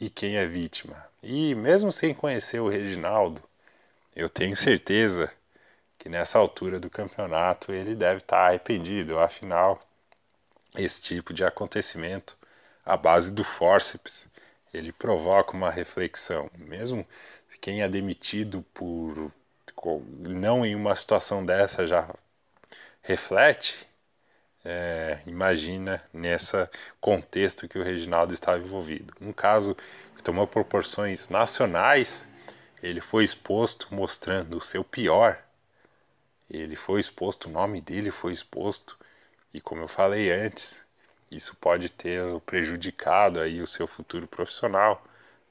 e 0.00 0.10
quem 0.10 0.36
é 0.36 0.46
vítima. 0.46 1.09
E 1.22 1.54
mesmo 1.54 1.92
sem 1.92 2.14
conhecer 2.14 2.60
o 2.60 2.68
Reginaldo, 2.68 3.42
eu 4.14 4.28
tenho 4.28 4.56
certeza 4.56 5.30
que 5.98 6.08
nessa 6.08 6.38
altura 6.38 6.80
do 6.80 6.88
campeonato 6.88 7.72
ele 7.72 7.94
deve 7.94 8.18
estar 8.18 8.48
arrependido, 8.48 9.18
afinal, 9.18 9.80
esse 10.74 11.02
tipo 11.02 11.32
de 11.34 11.44
acontecimento, 11.44 12.36
a 12.84 12.96
base 12.96 13.30
do 13.30 13.44
forceps, 13.44 14.26
ele 14.72 14.92
provoca 14.92 15.52
uma 15.52 15.70
reflexão. 15.70 16.50
Mesmo 16.56 17.06
quem 17.60 17.82
é 17.82 17.88
demitido 17.88 18.64
por 18.72 19.30
não 20.28 20.64
em 20.64 20.74
uma 20.74 20.94
situação 20.94 21.44
dessa 21.44 21.86
já 21.86 22.08
reflete, 23.02 23.86
é, 24.64 25.18
imagina 25.26 26.02
nessa 26.12 26.70
contexto 27.00 27.68
que 27.68 27.78
o 27.78 27.82
Reginaldo 27.82 28.34
estava 28.34 28.58
envolvido. 28.58 29.14
Um 29.20 29.32
caso 29.32 29.76
que 30.16 30.22
tomou 30.22 30.46
proporções 30.46 31.28
nacionais, 31.28 32.26
ele 32.82 33.00
foi 33.00 33.24
exposto 33.24 33.88
mostrando 33.94 34.56
o 34.56 34.60
seu 34.60 34.84
pior 34.84 35.38
ele 36.50 36.74
foi 36.74 36.98
exposto, 36.98 37.48
o 37.48 37.52
nome 37.52 37.80
dele 37.80 38.10
foi 38.10 38.32
exposto, 38.32 38.98
e 39.54 39.60
como 39.60 39.82
eu 39.82 39.88
falei 39.88 40.32
antes, 40.32 40.84
isso 41.30 41.54
pode 41.56 41.88
ter 41.88 42.22
prejudicado 42.40 43.38
aí 43.38 43.62
o 43.62 43.66
seu 43.66 43.86
futuro 43.86 44.26
profissional. 44.26 45.04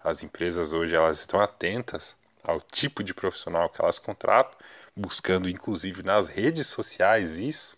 As 0.03 0.23
empresas 0.23 0.73
hoje 0.73 0.95
elas 0.95 1.19
estão 1.19 1.39
atentas 1.39 2.17
ao 2.43 2.59
tipo 2.61 3.01
de 3.01 3.13
profissional 3.13 3.69
que 3.69 3.81
elas 3.81 3.97
contratam, 3.97 4.59
buscando 4.93 5.47
inclusive 5.49 6.03
nas 6.03 6.27
redes 6.27 6.67
sociais 6.67 7.37
isso. 7.37 7.77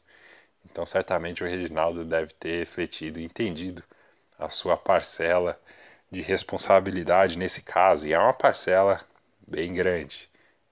Então, 0.65 0.86
certamente 0.86 1.43
o 1.43 1.47
Reginaldo 1.47 2.06
deve 2.06 2.34
ter 2.34 2.60
refletido 2.60 3.19
e 3.19 3.26
entendido 3.26 3.84
a 4.38 4.50
sua 4.50 4.78
parcela 4.78 5.60
de 6.10 6.21
responsabilidade 6.21 7.38
nesse 7.38 7.62
caso, 7.62 8.06
e 8.06 8.13
é 8.13 8.19
uma 8.19 8.34
parcela 8.34 9.00
bem 9.47 9.74
grande, 9.74 10.30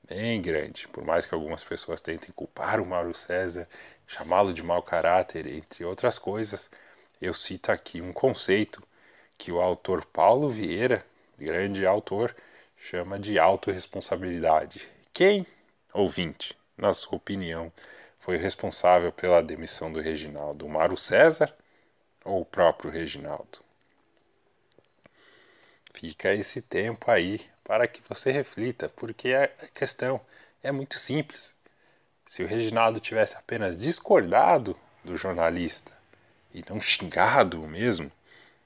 bem 0.08 0.42
grande. 0.42 0.88
Por 0.88 1.04
mais 1.06 1.26
que 1.26 1.34
algumas 1.34 1.64
pessoas 1.64 2.02
tentem 2.02 2.32
culpar 2.36 2.80
o 2.80 2.86
Mauro 2.86 3.14
César, 3.14 3.68
chamá-lo 4.08 4.54
de 4.54 4.64
mau 4.64 4.82
caráter, 4.82 5.48
entre 5.48 5.86
outras 5.86 6.18
coisas, 6.18 6.70
eu 7.22 7.34
cito 7.34 7.72
aqui 7.72 8.02
um 8.02 8.12
conceito 8.12 8.82
que 9.38 9.52
o 9.52 9.62
autor 9.62 10.06
Paulo 10.06 10.50
Vieira, 10.50 11.06
grande 11.38 11.86
autor, 11.86 12.36
chama 12.78 13.20
de 13.20 13.38
autorresponsabilidade. 13.40 14.90
Quem, 15.14 15.46
ouvinte, 15.94 16.58
na 16.78 16.94
sua 16.94 17.18
opinião, 17.18 17.72
foi 18.20 18.38
responsável 18.38 19.12
pela 19.12 19.42
demissão 19.42 19.92
do 19.92 20.02
Reginaldo? 20.02 20.66
O 20.66 20.70
Mário 20.70 20.98
César 20.98 21.54
ou 22.24 22.42
o 22.42 22.46
próprio 22.46 22.92
Reginaldo? 22.92 23.60
Fica 25.94 26.34
esse 26.34 26.62
tempo 26.62 27.10
aí 27.10 27.42
para 27.64 27.88
que 27.88 28.02
você 28.08 28.32
reflita, 28.32 28.90
porque 28.90 29.34
a 29.34 29.48
questão 29.74 30.22
é 30.64 30.72
muito 30.72 30.98
simples. 30.98 31.56
Se 32.26 32.44
o 32.44 32.48
Reginaldo 32.48 33.00
tivesse 33.00 33.36
apenas 33.36 33.76
discordado 33.76 34.78
do 35.04 35.18
jornalista 35.18 35.92
e 36.54 36.64
não 36.70 36.80
xingado 36.80 37.60
mesmo, 37.68 38.12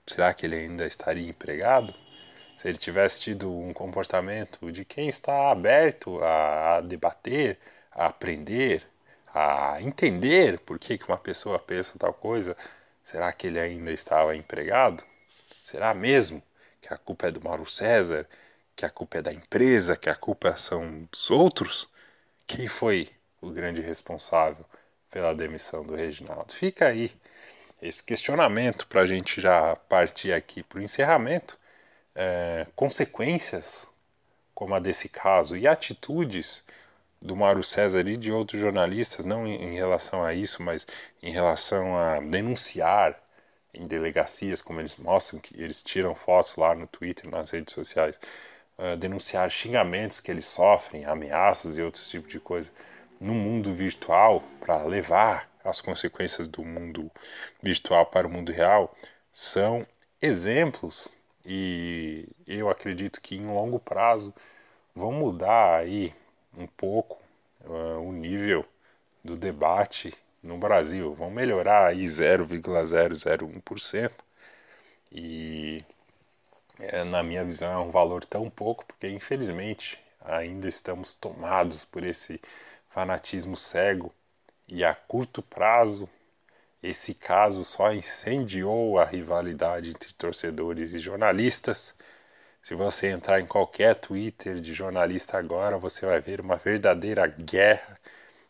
será 0.06 0.34
que 0.34 0.46
ele 0.46 0.56
ainda 0.56 0.86
estaria 0.86 1.30
empregado? 1.30 1.94
Se 2.58 2.68
ele 2.68 2.78
tivesse 2.78 3.22
tido 3.22 3.52
um 3.52 3.74
comportamento 3.74 4.72
de 4.72 4.86
quem 4.86 5.08
está 5.08 5.52
aberto 5.52 6.24
a, 6.24 6.82
debater, 6.82 7.58
a 7.92 8.08
aprender, 8.08 8.86
a 9.34 9.82
entender 9.82 10.60
por 10.60 10.78
que, 10.80 10.98
que 10.98 11.08
uma 11.08 11.18
pessoa 11.18 11.58
pensa 11.60 11.98
tal 11.98 12.14
coisa, 12.14 12.56
será 13.04 13.32
que 13.34 13.48
ele 13.48 13.60
ainda 13.60 13.92
estava 13.92 14.36
empregado? 14.36 15.04
Será 15.62 15.94
mesmo 15.94 16.44
que 16.82 16.94
a 16.94 16.98
culpa 16.98 17.28
é 17.28 17.32
do 17.32 17.44
Mauro 17.44 17.70
César, 17.70 18.28
que 18.76 18.86
a 18.86 18.90
culpa 18.90 19.18
é 19.20 19.22
da 19.22 19.34
empresa, 19.34 19.96
que 19.98 20.10
a 20.10 20.16
culpa 20.16 20.56
são 20.58 21.08
dos 21.12 21.32
outros? 21.32 21.88
Quem 22.46 22.68
foi 22.68 23.10
o 23.42 23.50
grande 23.50 23.82
responsável 23.82 24.66
pela 25.10 25.34
demissão 25.34 25.84
do 25.84 25.96
Reginaldo? 25.96 26.54
Fica 26.54 26.88
aí 26.88 27.12
esse 27.82 28.04
questionamento 28.04 28.88
para 28.88 29.02
a 29.02 29.08
gente 29.08 29.42
já 29.42 29.76
partir 29.76 30.32
aqui 30.34 30.64
para 30.64 30.80
o 30.80 30.82
encerramento. 30.82 31.58
É, 32.16 32.68
consequências 32.76 33.90
como 34.54 34.76
a 34.76 34.80
desse 34.80 35.10
caso 35.10 35.58
e 35.58 35.68
atitudes 35.68 36.64
do 37.24 37.36
Mauro 37.36 37.64
César 37.64 38.08
e 38.08 38.18
de 38.18 38.32
outros 38.32 38.60
jornalistas, 38.62 39.26
não 39.26 39.48
em, 39.48 39.56
em 39.56 39.76
relação 39.76 40.24
a 40.24 40.34
isso, 40.34 40.62
mas 40.62 40.86
em 41.22 41.32
relação 41.32 41.98
a 41.98 42.20
denunciar 42.20 43.18
em 43.74 43.88
delegacias, 43.88 44.62
como 44.62 44.80
eles 44.82 44.98
mostram, 44.98 45.40
que 45.40 45.60
eles 45.60 45.82
tiram 45.82 46.14
fotos 46.14 46.56
lá 46.58 46.76
no 46.76 46.86
Twitter, 46.86 47.30
nas 47.30 47.50
redes 47.50 47.74
sociais, 47.74 48.20
uh, 48.78 48.98
denunciar 48.98 49.50
xingamentos 49.50 50.20
que 50.20 50.30
eles 50.30 50.46
sofrem, 50.46 51.06
ameaças 51.06 51.78
e 51.78 51.82
outros 51.82 52.10
tipos 52.10 52.30
de 52.30 52.40
coisa 52.40 52.72
no 53.20 53.34
mundo 53.34 53.74
virtual 53.74 54.44
para 54.60 54.84
levar 54.84 55.50
as 55.64 55.80
consequências 55.80 56.48
do 56.48 56.64
mundo 56.64 57.10
virtual 57.62 58.06
para 58.06 58.28
o 58.28 58.30
mundo 58.30 58.52
real 58.52 58.94
são 59.32 59.88
exemplos. 60.22 61.08
E 61.46 62.28
eu 62.46 62.70
acredito 62.70 63.22
que 63.22 63.36
em 63.36 63.46
longo 63.46 63.80
prazo 63.80 64.34
vão 64.94 65.12
mudar 65.14 65.78
aí 65.78 66.14
um 66.58 66.68
pouco 66.68 67.20
uh, 67.66 68.00
o 68.00 68.12
nível 68.12 68.66
do 69.24 69.38
debate 69.38 70.14
no 70.42 70.58
Brasil, 70.58 71.14
vão 71.14 71.32
melhorar 71.32 71.88
aí 71.88 72.06
0,001% 72.06 74.12
e 75.12 75.82
é, 76.80 77.04
na 77.04 77.24
minha 77.24 77.44
visão 77.46 77.72
é 77.72 77.78
um 77.78 77.90
valor 77.90 78.26
tão 78.26 78.50
pouco 78.50 78.86
porque 78.86 79.08
infelizmente 79.10 80.00
ainda 80.22 80.68
estamos 80.68 81.14
tomados 81.14 81.86
por 81.86 82.04
esse 82.04 82.42
fanatismo 82.90 83.56
cego. 83.56 84.14
E 84.68 84.84
a 84.84 84.96
curto 84.96 85.42
prazo 85.42 86.10
esse 86.82 87.14
caso 87.14 87.64
só 87.64 87.94
incendiou 87.94 89.00
a 89.00 89.06
rivalidade 89.06 89.90
entre 89.90 90.12
torcedores 90.14 90.94
e 90.94 91.00
jornalistas. 91.00 91.94
Se 92.64 92.76
você 92.76 93.08
entrar 93.10 93.42
em 93.42 93.46
qualquer 93.46 93.94
Twitter 93.98 94.56
de 94.62 94.74
jornalista 94.74 95.38
agora, 95.38 95.78
você 95.78 96.06
vai 96.06 96.22
ver 96.22 96.40
uma 96.40 96.56
verdadeira 96.56 97.28
guerra. 97.28 98.00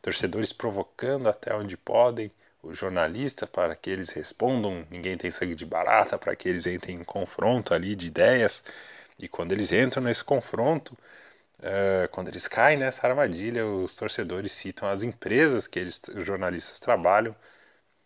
Torcedores 0.03 0.53
provocando 0.53 1.27
até 1.27 1.53
onde 1.55 1.75
podem 1.75 2.31
o 2.61 2.75
jornalista 2.75 3.47
para 3.47 3.75
que 3.75 3.89
eles 3.89 4.11
respondam. 4.11 4.85
Ninguém 4.91 5.17
tem 5.17 5.31
sangue 5.31 5.55
de 5.55 5.65
barata 5.65 6.15
para 6.15 6.35
que 6.35 6.47
eles 6.47 6.67
entrem 6.67 6.97
em 6.97 7.03
confronto 7.03 7.73
ali 7.73 7.95
de 7.95 8.07
ideias. 8.07 8.63
E 9.17 9.27
quando 9.27 9.51
eles 9.51 9.71
entram 9.71 10.03
nesse 10.03 10.23
confronto, 10.23 10.95
uh, 11.59 12.07
quando 12.11 12.27
eles 12.27 12.47
caem 12.47 12.77
nessa 12.77 13.07
armadilha, 13.07 13.65
os 13.65 13.95
torcedores 13.95 14.51
citam 14.51 14.87
as 14.87 15.01
empresas 15.01 15.65
que 15.65 15.79
eles, 15.79 15.99
os 16.15 16.23
jornalistas 16.25 16.79
trabalham 16.79 17.35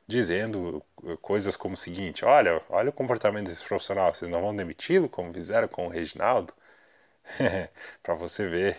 dizendo 0.07 0.83
coisas 1.21 1.55
como 1.55 1.75
o 1.75 1.77
seguinte: 1.77 2.23
olha, 2.25 2.61
olha 2.69 2.89
o 2.89 2.93
comportamento 2.93 3.47
desse 3.47 3.63
profissional, 3.65 4.13
vocês 4.13 4.31
não 4.31 4.41
vão 4.41 4.55
demiti-lo 4.55 5.09
como 5.09 5.33
fizeram 5.33 5.67
com 5.67 5.87
o 5.87 5.89
Reginaldo? 5.89 6.53
para 8.01 8.13
você 8.15 8.47
ver 8.47 8.77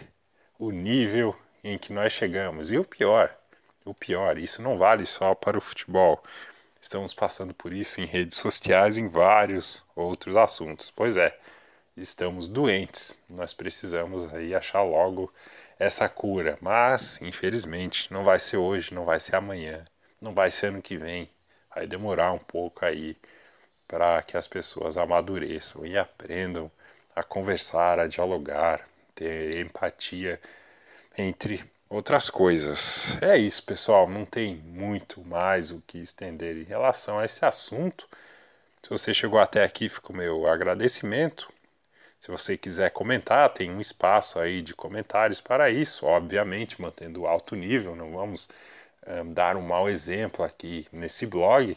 o 0.59 0.71
nível 0.71 1.37
em 1.63 1.79
que 1.79 1.93
nós 1.93 2.13
chegamos. 2.13 2.71
E 2.71 2.79
o 2.79 2.85
pior, 2.85 3.35
o 3.85 3.95
pior, 3.95 4.39
isso 4.39 4.63
não 4.63 4.79
vale 4.79 5.07
só 5.07 5.35
para 5.35 5.59
o 5.59 5.61
futebol. 5.61 6.23
Estamos 6.81 7.13
passando 7.15 7.55
por 7.55 7.73
isso 7.73 8.01
em 8.01 8.07
redes 8.07 8.39
sociais, 8.39 8.97
em 8.97 9.09
vários 9.09 9.85
outros 9.97 10.37
assuntos. 10.37 10.91
Pois 10.95 11.17
é, 11.17 11.37
estamos 11.97 12.49
doentes. 12.49 13.19
Nós 13.29 13.53
precisamos 13.53 14.33
aí 14.33 14.55
achar 14.55 14.83
logo 14.83 15.33
essa 15.79 16.09
cura, 16.09 16.59
mas 16.61 17.21
infelizmente 17.23 18.13
não 18.13 18.25
vai 18.25 18.39
ser 18.39 18.57
hoje, 18.57 18.95
não 18.95 19.05
vai 19.05 19.21
ser 19.21 19.37
amanhã 19.37 19.85
não 20.21 20.35
vai 20.35 20.51
ser 20.51 20.69
ano 20.69 20.83
que 20.83 20.97
vem. 20.97 21.29
Vai 21.75 21.87
demorar 21.87 22.33
um 22.33 22.39
pouco 22.39 22.85
aí 22.85 23.17
para 23.87 24.23
que 24.23 24.37
as 24.37 24.47
pessoas 24.49 24.97
amadureçam 24.99 25.87
e 25.87 25.97
aprendam 25.97 26.71
a 27.15 27.23
conversar, 27.23 27.99
a 27.99 28.07
dialogar, 28.07 28.87
ter 29.15 29.59
empatia, 29.59 30.41
entre 31.17 31.65
outras 31.89 32.31
coisas. 32.31 33.21
É 33.23 33.37
isso, 33.37 33.65
pessoal. 33.65 34.09
Não 34.09 34.25
tem 34.25 34.57
muito 34.57 35.21
mais 35.25 35.71
o 35.71 35.83
que 35.87 35.99
estender 35.99 36.57
em 36.57 36.65
relação 36.65 37.19
a 37.19 37.25
esse 37.25 37.45
assunto. 37.45 38.09
Se 38.83 38.91
você 38.91 39.13
chegou 39.13 39.39
até 39.39 39.65
aqui, 39.65 39.89
fica 39.89 40.13
o 40.13 40.17
meu 40.17 40.47
agradecimento. 40.47 41.53
Se 42.21 42.31
você 42.31 42.57
quiser 42.57 42.91
comentar, 42.91 43.49
tem 43.51 43.71
um 43.71 43.81
espaço 43.81 44.39
aí 44.39 44.61
de 44.61 44.75
comentários 44.75 45.41
para 45.41 45.71
isso, 45.71 46.05
obviamente, 46.05 46.81
mantendo 46.81 47.27
alto 47.27 47.55
nível, 47.55 47.95
não 47.95 48.13
vamos 48.13 48.49
dar 49.33 49.57
um 49.57 49.63
mau 49.63 49.89
exemplo 49.89 50.45
aqui 50.45 50.87
nesse 50.93 51.27
blog, 51.27 51.77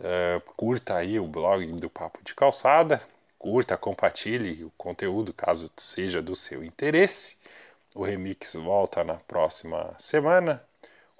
uh, 0.00 0.52
curta 0.56 0.96
aí 0.96 1.18
o 1.18 1.26
blog 1.26 1.66
do 1.72 1.90
Papo 1.90 2.22
de 2.22 2.34
Calçada, 2.34 3.02
curta, 3.38 3.76
compartilhe 3.76 4.64
o 4.64 4.72
conteúdo 4.76 5.32
caso 5.32 5.70
seja 5.76 6.22
do 6.22 6.36
seu 6.36 6.64
interesse. 6.64 7.36
O 7.94 8.04
remix 8.04 8.54
volta 8.54 9.04
na 9.04 9.14
próxima 9.14 9.94
semana. 9.98 10.62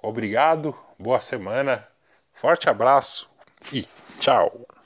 Obrigado, 0.01 0.75
boa 0.97 1.21
semana, 1.21 1.87
forte 2.33 2.69
abraço 2.69 3.29
e 3.71 3.85
tchau! 4.19 4.82